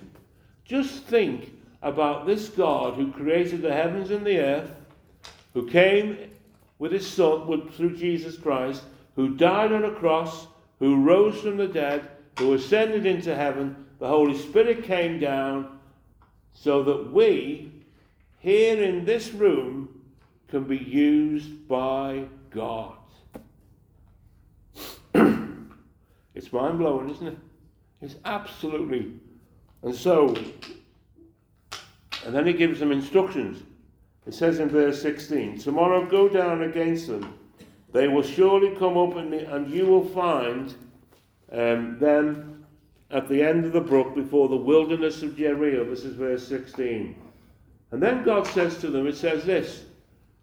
Just 0.65 1.05
think 1.05 1.54
about 1.81 2.25
this 2.25 2.49
God 2.49 2.95
who 2.95 3.11
created 3.11 3.61
the 3.61 3.73
heavens 3.73 4.11
and 4.11 4.25
the 4.25 4.39
earth, 4.39 4.71
who 5.53 5.67
came 5.69 6.17
with 6.79 6.91
His 6.91 7.07
Son 7.07 7.69
through 7.71 7.95
Jesus 7.95 8.37
Christ 8.37 8.83
who 9.15 9.35
died 9.35 9.71
on 9.71 9.85
a 9.85 9.91
cross, 9.91 10.47
who 10.79 11.03
rose 11.03 11.39
from 11.39 11.57
the 11.57 11.67
dead, 11.67 12.09
who 12.37 12.53
ascended 12.53 13.05
into 13.05 13.33
heaven. 13.33 13.85
The 13.99 14.07
Holy 14.07 14.37
Spirit 14.37 14.83
came 14.83 15.19
down 15.19 15.79
so 16.53 16.83
that 16.83 17.11
we, 17.11 17.71
here 18.39 18.81
in 18.83 19.05
this 19.05 19.31
room, 19.31 20.01
can 20.49 20.65
be 20.65 20.77
used 20.77 21.67
by 21.67 22.25
God. 22.49 22.97
it's 26.35 26.51
mind 26.51 26.77
blowing, 26.77 27.09
isn't 27.09 27.27
it? 27.27 27.37
It's 28.01 28.15
absolutely. 28.25 29.13
And 29.81 29.95
so, 29.95 30.35
and 32.25 32.35
then 32.35 32.45
he 32.45 32.53
gives 32.53 32.79
them 32.79 32.91
instructions. 32.91 33.63
It 34.25 34.33
says 34.33 34.59
in 34.59 34.69
verse 34.69 35.01
16 35.01 35.59
Tomorrow 35.59 36.05
go 36.05 36.27
down 36.27 36.63
against 36.63 37.07
them 37.07 37.33
they 37.95 38.09
will 38.09 38.23
surely 38.23 38.75
come 38.75 38.97
up 38.97 39.15
and, 39.15 39.33
and 39.33 39.71
you 39.71 39.85
will 39.85 40.03
find 40.03 40.75
um, 41.53 41.97
them 41.97 42.65
at 43.09 43.29
the 43.29 43.41
end 43.41 43.63
of 43.63 43.71
the 43.71 43.79
brook 43.79 44.13
before 44.13 44.49
the 44.49 44.57
wilderness 44.57 45.23
of 45.23 45.37
Jericho. 45.37 45.89
This 45.89 46.03
is 46.03 46.13
verse 46.13 46.45
16. 46.45 47.15
And 47.91 48.03
then 48.03 48.25
God 48.25 48.47
says 48.47 48.77
to 48.79 48.89
them, 48.89 49.07
it 49.07 49.15
says 49.15 49.45
this 49.45 49.85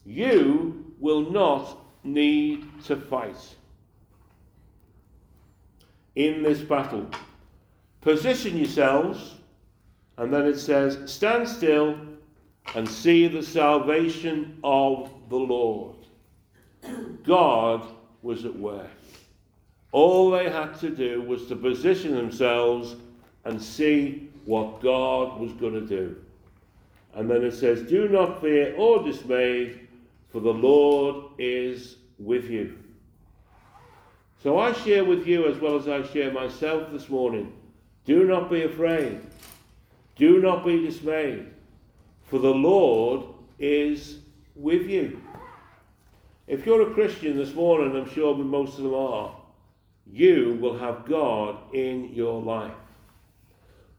You 0.07 0.95
will 0.99 1.31
not 1.31 1.77
need 2.05 2.65
to 2.85 2.97
fight 2.97 3.37
in 6.15 6.43
this 6.43 6.61
battle. 6.61 7.07
Position 8.01 8.57
yourselves, 8.57 9.35
and 10.23 10.33
then 10.33 10.47
it 10.47 10.57
says, 10.57 11.11
Stand 11.11 11.49
still 11.49 11.99
and 12.77 12.89
see 12.89 13.27
the 13.27 13.43
salvation 13.43 14.57
of 14.63 15.11
the 15.29 15.37
Lord. 15.37 15.97
God 17.25 17.83
was 18.23 18.45
at 18.45 18.55
work. 18.57 18.87
All 19.91 20.31
they 20.31 20.49
had 20.49 20.79
to 20.79 20.91
do 20.91 21.23
was 21.23 21.47
to 21.47 21.57
position 21.57 22.15
themselves 22.15 22.95
and 23.47 23.61
see 23.61 24.31
what 24.45 24.81
God 24.81 25.41
was 25.41 25.51
going 25.55 25.75
to 25.75 25.81
do. 25.81 26.17
And 27.15 27.29
then 27.29 27.43
it 27.43 27.55
says, 27.55 27.83
Do 27.83 28.07
not 28.07 28.41
fear 28.41 28.77
or 28.77 29.03
dismay, 29.03 29.81
for 30.31 30.39
the 30.39 30.55
Lord 30.55 31.33
is 31.37 31.97
with 32.21 32.45
you. 32.45 32.79
So 34.41 34.61
I 34.61 34.73
share 34.73 35.05
with 35.05 35.27
you 35.27 35.49
as 35.49 35.59
well 35.59 35.75
as 35.75 35.89
I 35.89 36.05
share 36.13 36.31
myself 36.31 36.93
this 36.93 37.09
morning. 37.09 37.53
Do 38.05 38.25
not 38.25 38.49
be 38.49 38.63
afraid. 38.63 39.21
Do 40.17 40.41
not 40.41 40.65
be 40.65 40.85
dismayed, 40.85 41.47
for 42.25 42.39
the 42.39 42.53
Lord 42.53 43.27
is 43.59 44.19
with 44.55 44.89
you. 44.89 45.21
If 46.47 46.67
you're 46.67 46.91
a 46.91 46.95
Christian 46.95 47.37
this 47.37 47.55
morning, 47.55 47.97
I'm 47.97 48.11
sure 48.11 48.37
most 48.37 48.79
of 48.79 48.85
them 48.85 48.95
are, 48.95 49.35
you 50.11 50.59
will 50.61 50.77
have 50.77 51.07
God 51.07 51.57
in 51.75 52.13
your 52.13 52.43
life. 52.43 52.75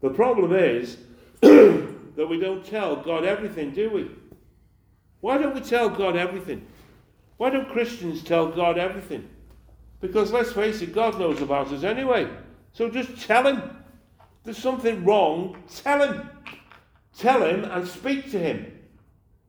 The 0.02 0.10
problem 0.10 0.54
is 0.54 0.98
that 1.42 2.28
we 2.30 2.38
don't 2.38 2.66
tell 2.66 2.98
God 2.98 3.24
everything, 3.24 3.72
do 3.72 3.90
we? 3.90 4.12
Why 5.22 5.38
don't 5.38 5.56
we 5.56 5.62
tell 5.62 5.90
God 5.90 6.18
everything? 6.18 6.68
Why 7.38 7.50
don't 7.50 7.70
Christians 7.70 8.24
tell 8.24 8.48
God 8.48 8.78
everything? 8.78 9.30
Because 10.02 10.34
let's 10.34 10.52
face 10.52 10.82
it, 10.82 10.94
God 10.94 11.18
knows 11.18 11.42
about 11.42 11.72
us 11.72 11.84
anyway. 11.84 12.30
So 12.74 12.90
just 12.90 13.26
tell 13.26 13.48
him. 13.48 13.83
There's 14.44 14.58
something 14.58 15.06
wrong, 15.06 15.58
tell 15.74 16.02
him. 16.02 16.30
Tell 17.18 17.44
him 17.44 17.64
and 17.66 17.88
speak 17.88 18.32
to 18.32 18.40
him. 18.40 18.72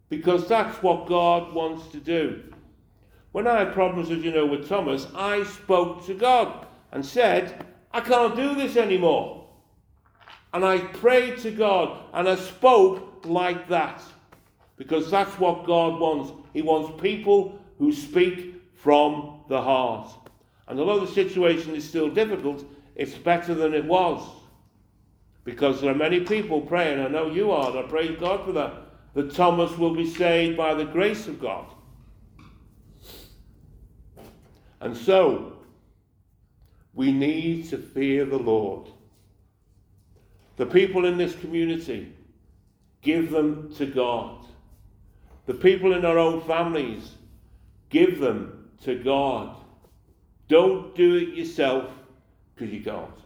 Because 0.09 0.49
that's 0.49 0.83
what 0.83 1.07
God 1.07 1.53
wants 1.53 1.89
to 1.89 1.99
do. 1.99 2.43
When 3.33 3.47
I 3.47 3.59
had 3.59 3.73
problems, 3.73 4.11
as 4.11 4.19
you 4.19 4.31
know, 4.31 4.47
with 4.47 4.69
Thomas, 4.69 5.09
I 5.15 5.43
spoke 5.45 6.07
to 6.07 6.15
God 6.15 6.67
and 6.93 7.05
said, 7.05 7.67
I 7.93 8.01
can't 8.01 8.37
do 8.37 8.55
this 8.55 8.77
anymore. 8.77 9.49
And 10.53 10.65
I 10.65 10.79
prayed 10.79 11.39
to 11.39 11.51
God 11.51 11.99
and 12.13 12.29
I 12.29 12.37
spoke 12.37 13.25
like 13.25 13.69
that. 13.69 14.01
Because 14.77 15.11
that's 15.11 15.37
what 15.39 15.67
God 15.67 15.99
wants. 15.99 16.33
He 16.53 16.63
wants 16.63 17.01
people 17.03 17.59
who 17.79 17.93
speak 17.93 18.63
from 18.77 19.41
the 19.49 19.61
heart. 19.61 20.09
And 20.69 20.79
although 20.79 21.05
the 21.05 21.13
situation 21.13 21.75
is 21.75 21.89
still 21.89 22.09
difficult, 22.09 22.65
it's 22.95 23.15
better 23.15 23.55
than 23.55 23.75
it 23.75 23.85
was. 23.85 24.23
Because 25.45 25.81
there 25.81 25.93
are 25.93 25.97
many 25.97 26.21
people 26.21 26.63
praying, 26.63 27.01
I 27.01 27.09
know 27.09 27.31
you 27.31 27.51
are, 27.51 27.71
and 27.71 27.79
I 27.79 27.83
praise 27.83 28.19
God 28.19 28.45
for 28.45 28.53
that, 28.53 28.73
that 29.15 29.35
Thomas 29.35 29.77
will 29.77 29.95
be 29.95 30.11
saved 30.11 30.57
by 30.57 30.75
the 30.75 30.87
grace 30.87 31.29
of 31.29 31.41
God. 31.41 31.67
And 34.81 34.97
so, 34.97 35.53
we 36.95 37.13
need 37.13 37.69
to 37.71 37.79
fear 37.79 38.25
the 38.25 38.39
Lord. 38.39 38.89
The 40.57 40.67
people 40.67 41.05
in 41.05 41.19
this 41.19 41.35
community, 41.35 42.13
give 43.03 43.31
them 43.31 43.75
to 43.77 43.87
God. 43.87 44.47
The 45.47 45.55
people 45.55 45.95
in 45.95 46.05
our 46.05 46.19
own 46.19 46.41
families, 46.43 47.13
give 47.91 48.19
them 48.19 48.71
to 48.85 49.03
God. 49.03 49.57
Don't 50.49 50.95
do 50.95 51.17
it 51.17 51.35
yourself 51.35 51.91
because 52.55 52.73
you 52.73 52.83
can't. 52.83 53.24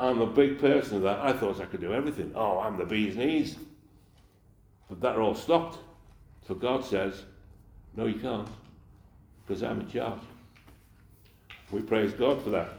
I'm 0.00 0.20
a 0.22 0.26
big 0.26 0.58
person 0.58 1.02
that. 1.02 1.20
I 1.20 1.32
thought 1.34 1.60
I 1.60 1.66
could 1.66 1.82
do 1.82 1.92
everything. 1.92 2.32
Oh, 2.34 2.58
I'm 2.58 2.78
the 2.78 2.86
bee's 2.86 3.16
knees. 3.16 3.56
But 4.88 5.00
that 5.02 5.16
all 5.16 5.34
stopped. 5.34 5.78
So 6.48 6.54
God 6.54 6.84
says, 6.84 7.22
no, 7.94 8.06
you 8.06 8.18
can't, 8.18 8.48
because 9.46 9.62
I'm 9.62 9.80
in 9.80 9.88
charge. 9.88 10.20
We 11.70 11.82
praise 11.82 12.12
God 12.12 12.42
for 12.42 12.50
that. 12.50 12.70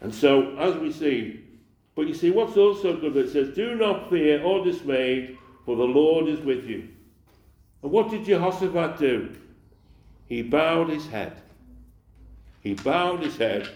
And 0.00 0.14
so, 0.14 0.56
as 0.58 0.74
we 0.76 0.92
see, 0.92 1.44
but 1.94 2.06
you 2.06 2.14
see, 2.14 2.30
what's 2.30 2.56
also 2.56 2.96
good, 2.96 3.16
it 3.16 3.30
says, 3.30 3.54
Do 3.54 3.74
not 3.74 4.10
fear 4.10 4.42
or 4.42 4.64
dismay, 4.64 5.36
for 5.64 5.76
the 5.76 5.84
Lord 5.84 6.28
is 6.28 6.40
with 6.40 6.64
you. 6.64 6.88
And 7.82 7.90
what 7.90 8.10
did 8.10 8.24
Jehoshaphat 8.24 8.98
do? 8.98 9.34
He 10.26 10.42
bowed 10.42 10.90
his 10.90 11.06
head. 11.06 11.40
He 12.62 12.74
bowed 12.74 13.20
his 13.20 13.36
head 13.36 13.68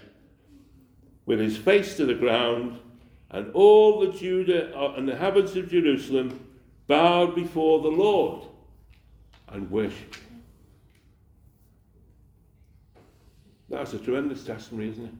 with 1.27 1.41
his 1.41 1.57
face 1.57 1.97
to 1.97 2.07
the 2.07 2.15
ground, 2.15 2.79
and 3.31 3.51
all 3.55 4.01
the 4.01 4.13
Judah 4.13 4.77
uh, 4.77 4.95
and 4.97 5.09
the 5.09 5.13
inhabitants 5.13 5.57
of 5.57 5.71
Jerusalem 5.71 6.47
bowed 6.87 7.35
before 7.35 7.81
the 7.81 7.89
Lord 7.89 8.47
and 9.49 9.71
worshipped. 9.71 10.19
That's 13.69 13.95
a 13.95 13.99
tremendous 13.99 14.45
testimony, 14.45 14.91
isn't 14.91 15.05
it? 15.07 15.15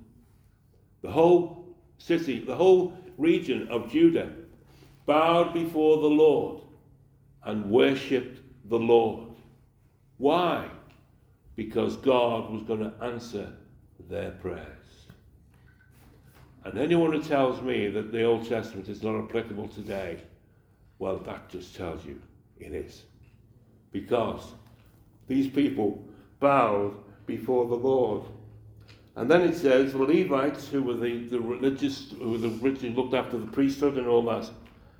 The 1.01 1.11
whole 1.11 1.65
city, 1.99 2.41
the 2.41 2.55
whole 2.55 2.93
region 3.17 3.69
of 3.69 3.91
Judah 3.91 4.31
bowed 5.07 5.55
before 5.55 6.03
the 6.03 6.09
Lord 6.09 6.61
and 7.45 7.71
worshipped 7.71 8.41
the 8.69 8.79
Lord. 8.79 9.29
Why? 10.19 10.69
Because 11.57 11.97
God 11.97 12.51
was 12.51 12.63
going 12.63 12.81
to 12.81 12.93
answer 13.03 13.53
their 14.09 14.33
prayers. 14.33 14.82
And 16.65 16.79
anyone 16.79 17.13
who 17.13 17.23
tells 17.23 17.61
me 17.61 17.89
that 17.89 18.13
the 18.13 18.23
Old 18.23 18.49
Testament 18.49 18.89
is 18.89 19.03
not 19.03 19.19
applicable 19.19 19.69
today, 19.69 20.21
well, 20.99 21.19
that 21.19 21.49
just 21.49 21.75
tells 21.75 22.05
you 22.05 22.21
it 22.61 22.73
is. 22.73 23.03
Because 23.91 24.53
these 25.27 25.49
people 25.49 26.03
bowed 26.39 26.95
before 27.27 27.67
the 27.67 27.75
Lord. 27.75 28.23
And 29.17 29.31
then 29.31 29.43
it 29.43 29.57
says 29.57 29.93
the 29.93 29.99
Levites, 29.99 30.69
who 30.69 30.83
were 30.83 30.95
the, 30.95 31.25
the 31.27 31.41
religious, 31.41 32.13
who 32.19 32.31
were 32.31 32.39
the 32.39 32.49
religious, 32.49 32.97
looked 32.97 33.15
after 33.15 33.39
the 33.39 33.47
priesthood 33.47 33.99
and 33.99 34.07
all 34.07 34.23
that, 34.23 34.49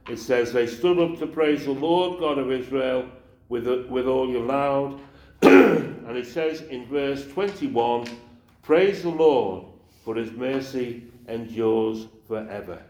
it 0.09 0.19
says 0.19 0.53
they 0.53 0.67
stood 0.67 0.99
up 0.99 1.19
to 1.21 1.27
praise 1.27 1.65
the 1.65 1.71
Lord 1.71 2.19
God 2.19 2.39
of 2.39 2.51
Israel 2.51 3.09
with, 3.49 3.67
with 3.89 4.07
all 4.07 4.29
your 4.29 4.45
loud. 4.45 5.01
and 5.43 6.17
it 6.17 6.27
says 6.27 6.63
in 6.63 6.87
verse 6.87 7.27
21, 7.29 8.07
praise 8.63 9.03
the 9.03 9.09
Lord 9.09 9.67
for 10.05 10.17
his 10.17 10.33
mercy 10.33 11.05
endures 11.33 12.07
forever. 12.29 12.83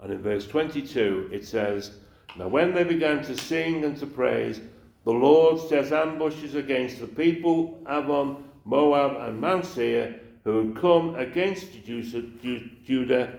And 0.00 0.12
in 0.12 0.22
verse 0.22 0.46
22 0.46 1.30
it 1.32 1.46
says, 1.46 1.92
Now 2.36 2.48
when 2.48 2.74
they 2.74 2.84
began 2.84 3.22
to 3.24 3.36
sing 3.36 3.84
and 3.84 3.96
to 3.98 4.06
praise, 4.06 4.60
the 5.04 5.12
Lord 5.12 5.60
set 5.68 5.92
ambushes 5.92 6.54
against 6.54 7.00
the 7.00 7.06
people, 7.06 7.80
Ammon, 7.86 8.44
Moab, 8.64 9.28
and 9.28 9.40
Mount 9.40 9.64
Seir, 9.64 10.20
who 10.44 10.66
had 10.66 10.76
come 10.76 11.14
against 11.14 11.68
Judah, 11.84 13.38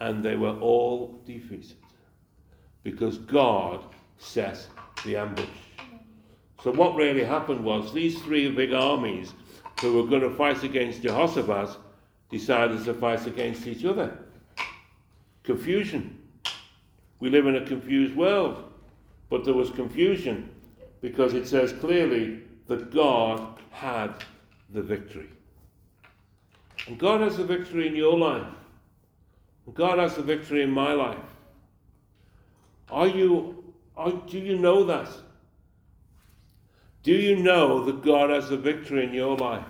and 0.00 0.24
they 0.24 0.36
were 0.36 0.56
all 0.60 1.20
defeated. 1.26 1.74
Because 2.84 3.18
God 3.18 3.82
set 4.18 4.64
the 5.04 5.16
ambush. 5.16 5.46
So 6.62 6.72
what 6.72 6.94
really 6.96 7.24
happened 7.24 7.64
was 7.64 7.92
these 7.92 8.20
three 8.22 8.50
big 8.50 8.72
armies 8.72 9.32
who 9.80 9.94
were 9.94 10.08
going 10.08 10.22
to 10.22 10.34
fight 10.34 10.62
against 10.64 11.02
Jehoshaphat 11.02 11.76
decided 12.30 12.84
to 12.84 12.94
fight 12.94 13.26
against 13.26 13.66
each 13.66 13.84
other. 13.84 14.16
Confusion. 15.42 16.18
We 17.20 17.30
live 17.30 17.46
in 17.46 17.56
a 17.56 17.64
confused 17.64 18.14
world, 18.14 18.62
but 19.30 19.44
there 19.44 19.54
was 19.54 19.70
confusion 19.70 20.50
because 21.00 21.34
it 21.34 21.46
says 21.46 21.72
clearly 21.72 22.40
that 22.66 22.92
God 22.92 23.58
had 23.70 24.12
the 24.70 24.82
victory. 24.82 25.28
And 26.86 26.98
God 26.98 27.20
has 27.20 27.36
the 27.36 27.44
victory 27.44 27.86
in 27.86 27.96
your 27.96 28.18
life. 28.18 28.46
God 29.74 29.98
has 29.98 30.16
the 30.16 30.22
victory 30.22 30.62
in 30.62 30.70
my 30.70 30.92
life. 30.92 31.18
Are 32.90 33.06
you, 33.06 33.64
are, 33.96 34.12
do 34.12 34.38
you 34.38 34.56
know 34.56 34.84
that? 34.84 35.08
Do 37.02 37.12
you 37.12 37.36
know 37.36 37.84
that 37.84 38.02
God 38.02 38.30
has 38.30 38.48
the 38.48 38.56
victory 38.56 39.04
in 39.04 39.12
your 39.12 39.36
life? 39.36 39.64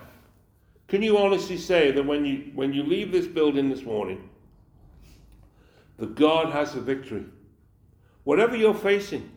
Can 0.89 1.03
you 1.03 1.19
honestly 1.19 1.57
say 1.57 1.91
that 1.91 2.03
when 2.03 2.25
you, 2.25 2.51
when 2.55 2.73
you 2.73 2.81
leave 2.81 3.11
this 3.11 3.27
building 3.27 3.69
this 3.69 3.83
morning, 3.83 4.27
that 5.97 6.15
God 6.15 6.51
has 6.51 6.73
the 6.73 6.81
victory? 6.81 7.25
Whatever 8.23 8.57
you're 8.57 8.73
facing. 8.73 9.29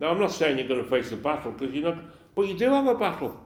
Now, 0.00 0.08
I'm 0.08 0.18
not 0.18 0.32
saying 0.32 0.58
you're 0.58 0.66
going 0.66 0.82
to 0.82 0.88
face 0.88 1.12
a 1.12 1.16
battle 1.16 1.52
because 1.52 1.74
you're 1.74 1.94
not, 1.94 2.02
but 2.34 2.48
you 2.48 2.56
do 2.56 2.70
have 2.70 2.86
a 2.86 2.94
battle. 2.94 3.38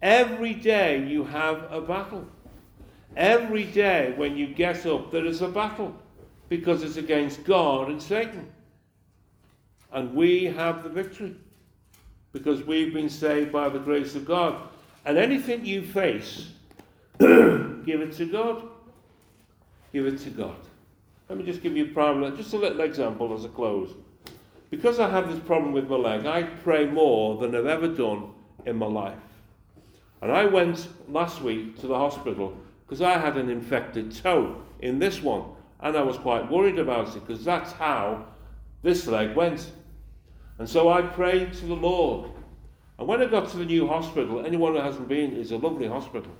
Every 0.00 0.54
day 0.54 1.06
you 1.06 1.24
have 1.24 1.70
a 1.70 1.80
battle. 1.82 2.26
Every 3.16 3.64
day 3.64 4.14
when 4.16 4.36
you 4.36 4.46
get 4.46 4.86
up, 4.86 5.12
there 5.12 5.26
is 5.26 5.42
a 5.42 5.48
battle 5.48 5.94
because 6.48 6.82
it's 6.82 6.96
against 6.96 7.44
God 7.44 7.90
and 7.90 8.02
Satan. 8.02 8.50
And 9.92 10.14
we 10.14 10.44
have 10.44 10.82
the 10.82 10.88
victory 10.88 11.36
because 12.32 12.62
we've 12.62 12.94
been 12.94 13.08
saved 13.10 13.52
by 13.52 13.68
the 13.68 13.78
grace 13.78 14.14
of 14.14 14.24
God. 14.24 14.68
And 15.06 15.18
anything 15.18 15.64
you 15.64 15.82
face, 15.82 16.48
give 17.18 18.00
it 18.00 18.12
to 18.14 18.26
God. 18.26 18.64
Give 19.92 20.04
it 20.04 20.18
to 20.18 20.30
God. 20.30 20.56
Let 21.28 21.38
me 21.38 21.44
just 21.44 21.62
give 21.62 21.76
you 21.76 21.84
a 21.84 21.88
problem, 21.88 22.36
just 22.36 22.52
a 22.52 22.56
little 22.56 22.80
example 22.80 23.32
as 23.32 23.44
a 23.44 23.48
close. 23.48 23.94
Because 24.68 24.98
I 24.98 25.08
have 25.08 25.30
this 25.30 25.38
problem 25.38 25.72
with 25.72 25.88
my 25.88 25.94
leg, 25.96 26.26
I 26.26 26.42
pray 26.42 26.86
more 26.86 27.38
than 27.38 27.54
I've 27.54 27.66
ever 27.66 27.86
done 27.86 28.32
in 28.66 28.76
my 28.76 28.86
life. 28.86 29.18
And 30.22 30.32
I 30.32 30.44
went 30.44 30.88
last 31.08 31.40
week 31.40 31.78
to 31.80 31.86
the 31.86 31.94
hospital 31.94 32.56
because 32.84 33.00
I 33.00 33.16
had 33.16 33.36
an 33.36 33.48
infected 33.48 34.12
toe 34.12 34.60
in 34.80 34.98
this 34.98 35.22
one. 35.22 35.44
And 35.80 35.96
I 35.96 36.02
was 36.02 36.16
quite 36.16 36.50
worried 36.50 36.80
about 36.80 37.14
it 37.14 37.24
because 37.24 37.44
that's 37.44 37.70
how 37.72 38.26
this 38.82 39.06
leg 39.06 39.36
went. 39.36 39.70
And 40.58 40.68
so 40.68 40.88
I 40.88 41.02
prayed 41.02 41.52
to 41.54 41.66
the 41.66 41.74
Lord 41.74 42.30
and 42.98 43.06
when 43.06 43.22
I 43.22 43.26
got 43.26 43.48
to 43.50 43.56
the 43.58 43.64
new 43.64 43.86
hospital, 43.86 44.44
anyone 44.44 44.74
who 44.74 44.80
hasn't 44.80 45.08
been, 45.08 45.36
is 45.36 45.52
a 45.52 45.56
lovely 45.56 45.86
hospital. 45.88 46.32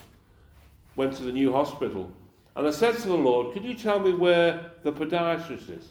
Went 0.96 1.14
to 1.16 1.24
the 1.24 1.32
new 1.32 1.52
hospital, 1.52 2.10
and 2.54 2.66
I 2.66 2.70
said 2.70 2.96
to 2.96 3.08
the 3.08 3.14
Lord, 3.14 3.52
"Could 3.52 3.64
you 3.64 3.74
tell 3.74 4.00
me 4.00 4.12
where 4.12 4.72
the 4.82 4.92
podiatrist 4.92 5.68
is?" 5.70 5.88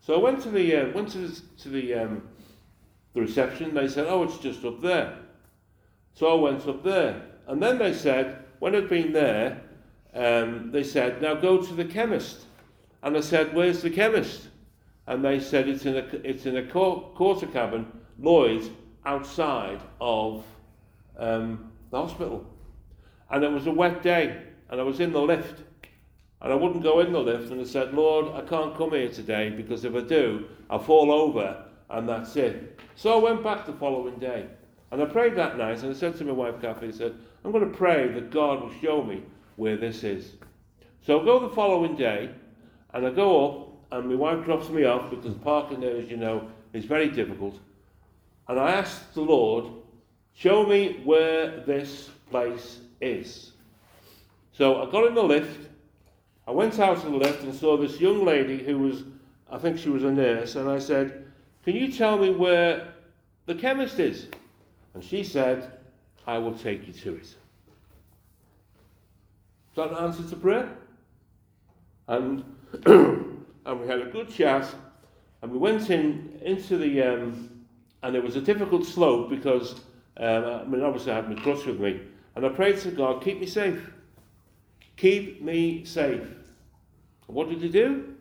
So 0.00 0.14
I 0.14 0.18
went 0.18 0.40
to 0.42 0.50
the 0.50 0.76
uh, 0.76 0.90
went 0.92 1.08
to 1.10 1.18
the, 1.18 1.40
to 1.62 1.68
the 1.68 1.94
um, 1.94 2.28
the 3.14 3.20
reception. 3.20 3.74
They 3.74 3.88
said, 3.88 4.06
"Oh, 4.08 4.22
it's 4.22 4.38
just 4.38 4.64
up 4.64 4.80
there." 4.80 5.16
So 6.14 6.26
I 6.28 6.40
went 6.40 6.66
up 6.68 6.84
there, 6.84 7.22
and 7.48 7.62
then 7.62 7.78
they 7.78 7.92
said, 7.92 8.44
when 8.60 8.76
I'd 8.76 8.88
been 8.88 9.12
there, 9.12 9.60
um, 10.14 10.70
they 10.70 10.84
said, 10.84 11.20
"Now 11.20 11.34
go 11.34 11.60
to 11.60 11.74
the 11.74 11.84
chemist." 11.84 12.44
And 13.02 13.16
I 13.16 13.20
said, 13.20 13.54
"Where's 13.54 13.82
the 13.82 13.90
chemist?" 13.90 14.48
And 15.06 15.24
they 15.24 15.40
said, 15.40 15.68
"It's 15.68 15.86
in 15.86 15.96
a 15.96 16.04
it's 16.22 16.46
in 16.46 16.56
a 16.56 16.62
Portakabin, 16.62 17.86
Lloyd's." 18.18 18.70
Outside 19.04 19.80
of 20.00 20.44
um, 21.18 21.70
the 21.90 21.96
hospital. 21.96 22.46
And 23.30 23.44
it 23.44 23.50
was 23.50 23.66
a 23.66 23.72
wet 23.72 24.02
day, 24.02 24.42
and 24.70 24.80
I 24.80 24.84
was 24.84 25.00
in 25.00 25.12
the 25.12 25.20
lift. 25.20 25.62
And 26.42 26.52
I 26.52 26.56
wouldn't 26.56 26.82
go 26.82 27.00
in 27.00 27.12
the 27.12 27.20
lift, 27.20 27.50
and 27.50 27.60
I 27.60 27.64
said, 27.64 27.92
Lord, 27.92 28.34
I 28.34 28.40
can't 28.46 28.76
come 28.76 28.92
here 28.92 29.10
today 29.10 29.50
because 29.50 29.84
if 29.84 29.94
I 29.94 30.00
do, 30.00 30.46
I'll 30.70 30.78
fall 30.78 31.12
over, 31.12 31.64
and 31.90 32.08
that's 32.08 32.34
it. 32.36 32.80
So 32.94 33.12
I 33.12 33.22
went 33.22 33.44
back 33.44 33.66
the 33.66 33.74
following 33.74 34.18
day. 34.18 34.46
And 34.90 35.00
I 35.02 35.04
prayed 35.04 35.36
that 35.36 35.56
night, 35.56 35.82
and 35.82 35.94
I 35.94 35.94
said 35.94 36.16
to 36.16 36.24
my 36.24 36.32
wife, 36.32 36.60
Kathy, 36.60 36.88
I 36.88 36.90
said, 36.90 37.14
I'm 37.44 37.52
going 37.52 37.70
to 37.70 37.76
pray 37.76 38.08
that 38.08 38.30
God 38.30 38.62
will 38.62 38.72
show 38.80 39.02
me 39.02 39.22
where 39.56 39.76
this 39.76 40.02
is. 40.02 40.32
So 41.02 41.20
I 41.20 41.24
go 41.24 41.38
the 41.38 41.54
following 41.54 41.94
day, 41.94 42.30
and 42.92 43.06
I 43.06 43.10
go 43.10 43.46
up, 43.46 43.68
and 43.92 44.08
my 44.08 44.14
wife 44.16 44.44
drops 44.44 44.68
me 44.68 44.84
off 44.84 45.10
because 45.10 45.34
parking 45.34 45.80
there, 45.80 45.96
as 45.96 46.08
you 46.08 46.16
know, 46.16 46.48
is 46.72 46.86
very 46.86 47.08
difficult. 47.08 47.58
And 48.50 48.58
I 48.58 48.72
asked 48.72 49.14
the 49.14 49.20
Lord, 49.20 49.66
show 50.34 50.66
me 50.66 51.00
where 51.04 51.60
this 51.60 52.10
place 52.30 52.80
is. 53.00 53.52
So 54.52 54.82
I 54.82 54.90
got 54.90 55.06
in 55.06 55.14
the 55.14 55.22
lift, 55.22 55.68
I 56.48 56.50
went 56.50 56.80
out 56.80 56.96
of 56.96 57.04
the 57.04 57.10
lift 57.10 57.44
and 57.44 57.54
saw 57.54 57.76
this 57.76 58.00
young 58.00 58.24
lady 58.24 58.58
who 58.58 58.78
was, 58.78 59.04
I 59.52 59.58
think 59.58 59.78
she 59.78 59.88
was 59.88 60.02
a 60.02 60.10
nurse, 60.10 60.56
and 60.56 60.68
I 60.68 60.80
said, 60.80 61.26
Can 61.64 61.76
you 61.76 61.92
tell 61.92 62.18
me 62.18 62.30
where 62.30 62.92
the 63.46 63.54
chemist 63.54 64.00
is? 64.00 64.26
And 64.94 65.04
she 65.04 65.22
said, 65.22 65.70
I 66.26 66.38
will 66.38 66.58
take 66.58 66.88
you 66.88 66.92
to 66.92 67.14
it. 67.14 67.22
Is 67.22 67.36
that 69.76 69.92
an 69.92 69.96
answer 69.96 70.28
to 70.28 70.34
prayer? 70.34 70.76
And, 72.08 72.42
and 72.84 73.80
we 73.80 73.86
had 73.86 74.00
a 74.00 74.10
good 74.10 74.28
chat, 74.28 74.68
and 75.40 75.52
we 75.52 75.58
went 75.58 75.88
in 75.88 76.36
into 76.42 76.78
the, 76.78 77.00
um, 77.02 77.59
and 78.02 78.16
it 78.16 78.22
was 78.22 78.36
a 78.36 78.40
difficult 78.40 78.86
slope 78.86 79.30
because, 79.30 79.80
um, 80.16 80.44
I 80.44 80.64
mean, 80.64 80.82
obviously 80.82 81.12
I 81.12 81.16
had 81.16 81.28
my 81.28 81.40
crutch 81.40 81.66
with 81.66 81.80
me, 81.80 82.00
and 82.34 82.46
I 82.46 82.48
prayed 82.48 82.78
to 82.80 82.90
God, 82.90 83.22
keep 83.22 83.40
me 83.40 83.46
safe. 83.46 83.90
Keep 84.96 85.42
me 85.42 85.84
safe. 85.84 86.20
And 86.20 87.36
what 87.36 87.48
did 87.48 87.60
he 87.60 87.68
do? 87.68 88.14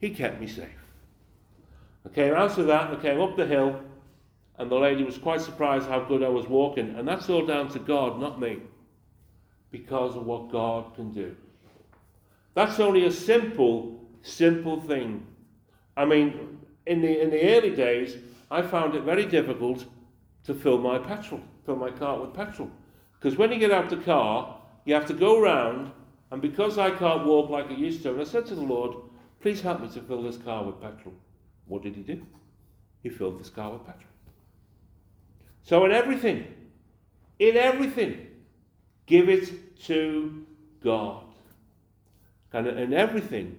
He 0.00 0.10
kept 0.10 0.40
me 0.40 0.46
safe. 0.46 0.68
I 2.04 2.08
came 2.10 2.34
out 2.34 2.56
of 2.58 2.66
that, 2.66 2.90
I 2.90 2.96
came 2.96 3.20
up 3.20 3.36
the 3.36 3.46
hill, 3.46 3.80
and 4.58 4.70
the 4.70 4.76
lady 4.76 5.04
was 5.04 5.18
quite 5.18 5.40
surprised 5.40 5.88
how 5.88 6.00
good 6.00 6.22
I 6.22 6.28
was 6.28 6.46
walking. 6.46 6.94
And 6.96 7.06
that's 7.06 7.28
all 7.28 7.44
down 7.44 7.68
to 7.70 7.78
God, 7.78 8.20
not 8.20 8.40
me, 8.40 8.58
because 9.70 10.16
of 10.16 10.24
what 10.24 10.50
God 10.50 10.94
can 10.94 11.12
do. 11.12 11.36
That's 12.54 12.80
only 12.80 13.04
a 13.04 13.12
simple, 13.12 14.00
simple 14.22 14.80
thing. 14.80 15.26
I 15.96 16.04
mean, 16.04 16.58
in 16.86 17.02
the, 17.02 17.20
in 17.20 17.30
the 17.30 17.56
early 17.56 17.70
days, 17.70 18.16
I 18.50 18.62
found 18.62 18.94
it 18.94 19.02
very 19.02 19.26
difficult 19.26 19.84
to 20.44 20.54
fill 20.54 20.78
my 20.78 20.98
petrol, 20.98 21.40
fill 21.64 21.76
my 21.76 21.90
car 21.90 22.20
with 22.20 22.34
petrol. 22.34 22.70
Because 23.18 23.36
when 23.36 23.50
you 23.52 23.58
get 23.58 23.72
out 23.72 23.90
the 23.90 23.96
car, 23.96 24.60
you 24.84 24.94
have 24.94 25.06
to 25.06 25.14
go 25.14 25.40
round, 25.40 25.90
and 26.30 26.40
because 26.40 26.78
I 26.78 26.90
can't 26.90 27.26
walk 27.26 27.50
like 27.50 27.70
I 27.70 27.74
used 27.74 28.02
to, 28.02 28.12
and 28.12 28.20
I 28.20 28.24
said 28.24 28.46
to 28.46 28.54
the 28.54 28.62
Lord, 28.62 28.96
please 29.40 29.60
help 29.60 29.80
me 29.80 29.88
to 29.88 30.00
fill 30.00 30.22
this 30.22 30.36
car 30.36 30.64
with 30.64 30.80
petrol. 30.80 31.14
What 31.66 31.82
did 31.82 31.96
he 31.96 32.02
do? 32.02 32.24
He 33.02 33.08
filled 33.08 33.40
this 33.40 33.50
car 33.50 33.72
with 33.72 33.84
petrol. 33.84 34.10
So, 35.62 35.84
in 35.84 35.90
everything, 35.90 36.46
in 37.40 37.56
everything, 37.56 38.28
give 39.06 39.28
it 39.28 39.76
to 39.86 40.46
God. 40.82 41.24
And 42.52 42.68
in 42.68 42.94
everything, 42.94 43.58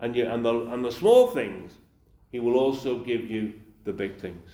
and, 0.00 0.16
you, 0.16 0.26
and, 0.26 0.44
the, 0.44 0.66
and 0.72 0.84
the 0.84 0.90
small 0.90 1.28
things, 1.28 1.72
He 2.32 2.40
will 2.40 2.54
also 2.58 2.98
give 2.98 3.30
you 3.30 3.52
the 3.84 3.92
big 3.92 4.20
things. 4.20 4.50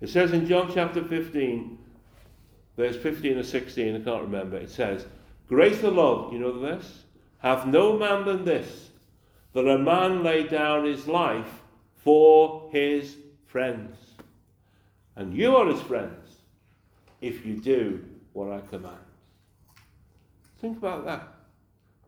It 0.00 0.08
says 0.08 0.32
in 0.32 0.46
John 0.46 0.70
chapter 0.72 1.02
15, 1.02 1.78
verse 2.76 2.96
15 2.96 3.38
or 3.38 3.42
16, 3.42 3.96
I 3.96 4.00
can't 4.00 4.22
remember, 4.22 4.56
it 4.56 4.70
says, 4.70 5.06
Greater 5.48 5.90
love, 5.90 6.32
you 6.32 6.38
know 6.38 6.58
this? 6.58 7.04
Hath 7.38 7.66
no 7.66 7.98
man 7.98 8.24
than 8.24 8.44
this, 8.44 8.90
that 9.52 9.68
a 9.68 9.78
man 9.78 10.22
lay 10.22 10.44
down 10.44 10.84
his 10.84 11.06
life 11.06 11.62
for 11.96 12.68
his 12.72 13.16
friends. 13.46 13.96
And 15.16 15.34
you 15.34 15.56
are 15.56 15.66
his 15.66 15.80
friends 15.82 16.36
if 17.20 17.46
you 17.46 17.56
do 17.56 18.04
what 18.32 18.50
I 18.50 18.60
command. 18.60 18.96
Think 20.60 20.78
about 20.78 21.04
that. 21.04 21.28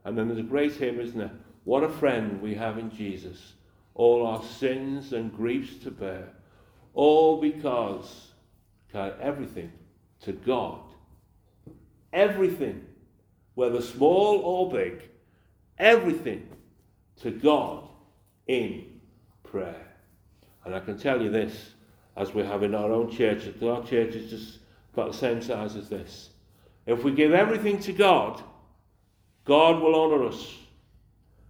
And 0.05 0.17
then 0.17 0.29
there's 0.29 0.41
a 0.41 0.43
great 0.43 0.73
hymn, 0.73 1.01
isn't 1.01 1.19
there? 1.19 1.33
What 1.65 1.83
a 1.83 1.89
friend 1.89 2.41
we 2.41 2.55
have 2.55 2.79
in 2.79 2.91
Jesus. 2.91 3.55
All 3.97 4.27
our 4.27 4.43
sins 4.43 5.13
and 5.13 5.35
griefs 5.35 5.83
to 5.83 5.91
bear. 5.91 6.29
All 6.95 7.41
because 7.41 8.27
everything 9.21 9.71
to 10.23 10.33
God. 10.33 10.81
Everything, 12.13 12.87
whether 13.55 13.83
small 13.83 14.39
or 14.39 14.71
big, 14.71 15.03
everything 15.79 16.49
to 17.21 17.31
God 17.31 17.89
in 18.47 18.87
prayer. 19.43 19.87
And 20.65 20.75
I 20.75 20.81
can 20.81 20.99
tell 20.99 21.21
you 21.21 21.31
this 21.31 21.73
as 22.17 22.33
we 22.33 22.43
have 22.43 22.63
in 22.63 22.75
our 22.75 22.91
own 22.91 23.11
church. 23.11 23.43
Our 23.63 23.85
church 23.85 24.15
is 24.15 24.31
just 24.31 24.59
about 24.95 25.13
the 25.13 25.19
same 25.19 25.43
size 25.43 25.77
as 25.77 25.91
this. 25.91 26.31
If 26.87 27.05
we 27.05 27.13
give 27.13 27.35
everything 27.35 27.79
to 27.81 27.93
God, 27.93 28.43
God 29.45 29.83
will 29.83 29.95
honour 29.95 30.25
us. 30.27 30.55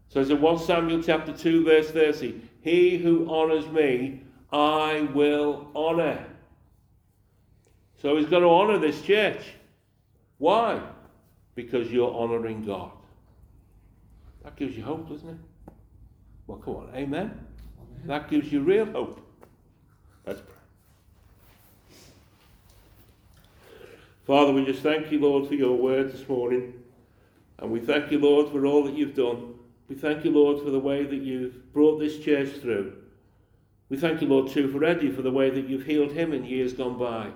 So 0.09 0.21
it's 0.21 0.31
in 0.31 0.41
1 0.41 0.59
Samuel 0.61 1.03
chapter 1.03 1.33
2, 1.33 1.65
verse 1.65 1.91
30. 1.91 2.41
He 2.63 2.99
who 2.99 3.29
honours 3.31 3.67
me, 3.69 4.23
I 4.53 5.09
will 5.13 5.71
honour. 5.75 6.25
So 8.01 8.17
he's 8.17 8.27
going 8.27 8.43
to 8.43 8.49
honour 8.49 8.79
this 8.79 9.03
church. 9.03 9.43
Why? 10.39 10.81
Because 11.55 11.91
you're 11.91 12.15
honouring 12.15 12.65
God. 12.65 12.93
That 14.45 14.57
gives 14.57 14.77
you 14.77 14.85
hope, 14.85 15.09
doesn't 15.09 15.29
it? 15.29 15.73
Well, 16.47 16.59
come 16.59 16.77
on, 16.77 16.91
amen? 16.95 16.99
amen. 16.99 17.39
That 18.05 18.31
gives 18.31 18.53
you 18.53 18.61
real 18.61 18.87
hope. 18.87 19.21
Let's 20.25 20.41
pray. 20.41 20.53
Father, 24.27 24.53
we 24.53 24.65
just 24.65 24.83
thank 24.83 25.11
you, 25.11 25.21
Lord, 25.21 25.49
for 25.49 25.55
your 25.55 25.77
word 25.77 26.13
this 26.13 26.29
morning. 26.29 26.75
And 27.59 27.71
we 27.71 27.81
thank 27.81 28.11
you, 28.11 28.19
Lord, 28.19 28.51
for 28.51 28.67
all 28.67 28.85
that 28.85 28.95
you've 28.95 29.15
done. 29.15 29.55
We 29.89 29.95
thank 29.95 30.25
you, 30.25 30.33
Lord, 30.33 30.63
for 30.63 30.71
the 30.71 30.81
way 30.81 31.05
that 31.05 31.23
you've 31.23 31.73
brought 31.73 31.99
this 31.99 32.19
church 32.19 32.49
through. 32.61 32.93
We 33.89 33.97
thank 33.97 34.21
you, 34.21 34.27
Lord, 34.27 34.51
too, 34.51 34.69
for 34.69 34.85
Eddie, 34.85 35.13
for 35.13 35.23
the 35.23 35.31
way 35.31 35.49
that 35.51 35.69
you've 35.69 35.87
healed 35.87 36.11
him 36.11 36.33
in 36.33 36.45
years 36.45 36.73
gone 36.73 36.99
by. 36.99 37.29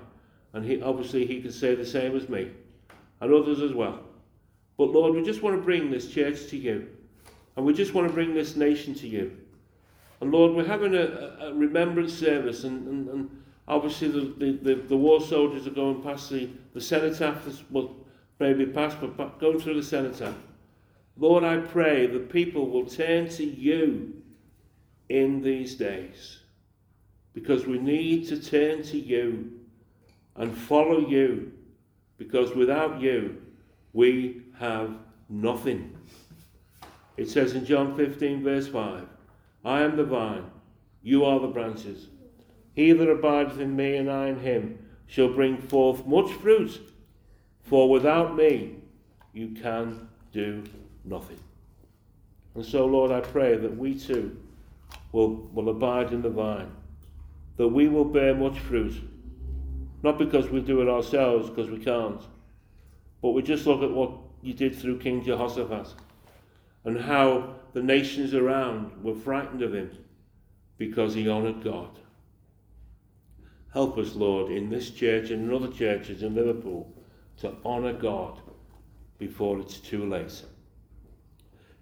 And 0.52 0.64
he, 0.64 0.82
obviously, 0.82 1.26
he 1.26 1.40
can 1.40 1.52
say 1.52 1.76
the 1.76 1.86
same 1.86 2.16
as 2.16 2.28
me, 2.28 2.50
and 3.20 3.32
others 3.32 3.60
as 3.60 3.72
well. 3.72 4.00
But, 4.76 4.90
Lord, 4.90 5.14
we 5.14 5.22
just 5.22 5.42
want 5.42 5.56
to 5.56 5.62
bring 5.62 5.90
this 5.90 6.10
church 6.10 6.48
to 6.48 6.56
you. 6.56 6.88
And 7.56 7.64
we 7.64 7.72
just 7.72 7.94
want 7.94 8.08
to 8.08 8.12
bring 8.12 8.34
this 8.34 8.56
nation 8.56 8.94
to 8.96 9.06
you. 9.06 9.36
And, 10.20 10.32
Lord, 10.32 10.54
we're 10.54 10.66
having 10.66 10.94
a, 10.94 11.36
a 11.40 11.54
remembrance 11.54 12.12
service, 12.12 12.64
and, 12.64 12.86
and, 12.88 13.08
and 13.08 13.42
obviously 13.68 14.08
the, 14.08 14.58
the, 14.62 14.74
the, 14.74 14.96
war 14.96 15.20
soldiers 15.20 15.66
are 15.66 15.70
going 15.70 16.02
past 16.02 16.30
the, 16.30 16.50
the 16.74 16.80
cenotaph, 16.80 17.62
well, 17.70 17.94
maybe 18.38 18.66
past, 18.66 18.98
but 19.00 19.38
going 19.38 19.60
through 19.60 19.74
the 19.74 19.82
cenotaph. 19.82 20.34
Lord, 21.20 21.44
I 21.44 21.58
pray 21.58 22.06
that 22.06 22.32
people 22.32 22.70
will 22.70 22.86
turn 22.86 23.28
to 23.28 23.44
you 23.44 24.14
in 25.10 25.42
these 25.42 25.74
days 25.74 26.38
because 27.34 27.66
we 27.66 27.78
need 27.78 28.26
to 28.28 28.42
turn 28.42 28.82
to 28.84 28.98
you 28.98 29.52
and 30.36 30.56
follow 30.56 31.06
you 31.06 31.52
because 32.16 32.54
without 32.54 33.02
you 33.02 33.36
we 33.92 34.44
have 34.58 34.96
nothing. 35.28 35.94
It 37.18 37.28
says 37.28 37.54
in 37.54 37.66
John 37.66 37.94
15, 37.98 38.42
verse 38.42 38.68
5 38.68 39.06
I 39.62 39.82
am 39.82 39.98
the 39.98 40.04
vine, 40.04 40.50
you 41.02 41.26
are 41.26 41.38
the 41.38 41.48
branches. 41.48 42.08
He 42.72 42.92
that 42.92 43.10
abideth 43.10 43.60
in 43.60 43.76
me 43.76 43.96
and 43.96 44.10
I 44.10 44.28
in 44.28 44.40
him 44.40 44.86
shall 45.06 45.28
bring 45.28 45.58
forth 45.58 46.06
much 46.06 46.32
fruit, 46.32 46.80
for 47.60 47.90
without 47.90 48.36
me 48.36 48.76
you 49.34 49.48
can 49.48 50.08
do 50.32 50.64
nothing. 51.04 51.38
And 52.54 52.64
so, 52.64 52.86
Lord, 52.86 53.10
I 53.10 53.20
pray 53.20 53.56
that 53.56 53.76
we 53.76 53.98
too 53.98 54.36
will, 55.12 55.48
will 55.52 55.68
abide 55.68 56.12
in 56.12 56.22
the 56.22 56.30
vine, 56.30 56.70
that 57.56 57.68
we 57.68 57.88
will 57.88 58.04
bear 58.04 58.34
much 58.34 58.58
fruit, 58.58 58.94
not 60.02 60.18
because 60.18 60.48
we 60.48 60.60
do 60.60 60.80
it 60.80 60.88
ourselves, 60.88 61.48
because 61.48 61.70
we 61.70 61.78
can't, 61.78 62.22
but 63.22 63.30
we 63.30 63.42
just 63.42 63.66
look 63.66 63.82
at 63.82 63.90
what 63.90 64.12
you 64.42 64.54
did 64.54 64.74
through 64.74 64.98
King 64.98 65.22
Jehoshaphat 65.22 65.94
and 66.84 66.98
how 66.98 67.54
the 67.72 67.82
nations 67.82 68.34
around 68.34 68.90
were 69.02 69.14
frightened 69.14 69.62
of 69.62 69.74
him 69.74 69.90
because 70.78 71.14
he 71.14 71.28
honoured 71.28 71.62
God. 71.62 71.98
Help 73.72 73.98
us, 73.98 74.14
Lord, 74.14 74.50
in 74.50 74.70
this 74.70 74.90
church 74.90 75.30
and 75.30 75.48
in 75.48 75.54
other 75.54 75.72
churches 75.72 76.22
in 76.22 76.34
Liverpool 76.34 76.92
to 77.38 77.54
honour 77.64 77.92
God 77.92 78.40
before 79.18 79.60
it's 79.60 79.78
too 79.78 80.08
late. 80.08 80.42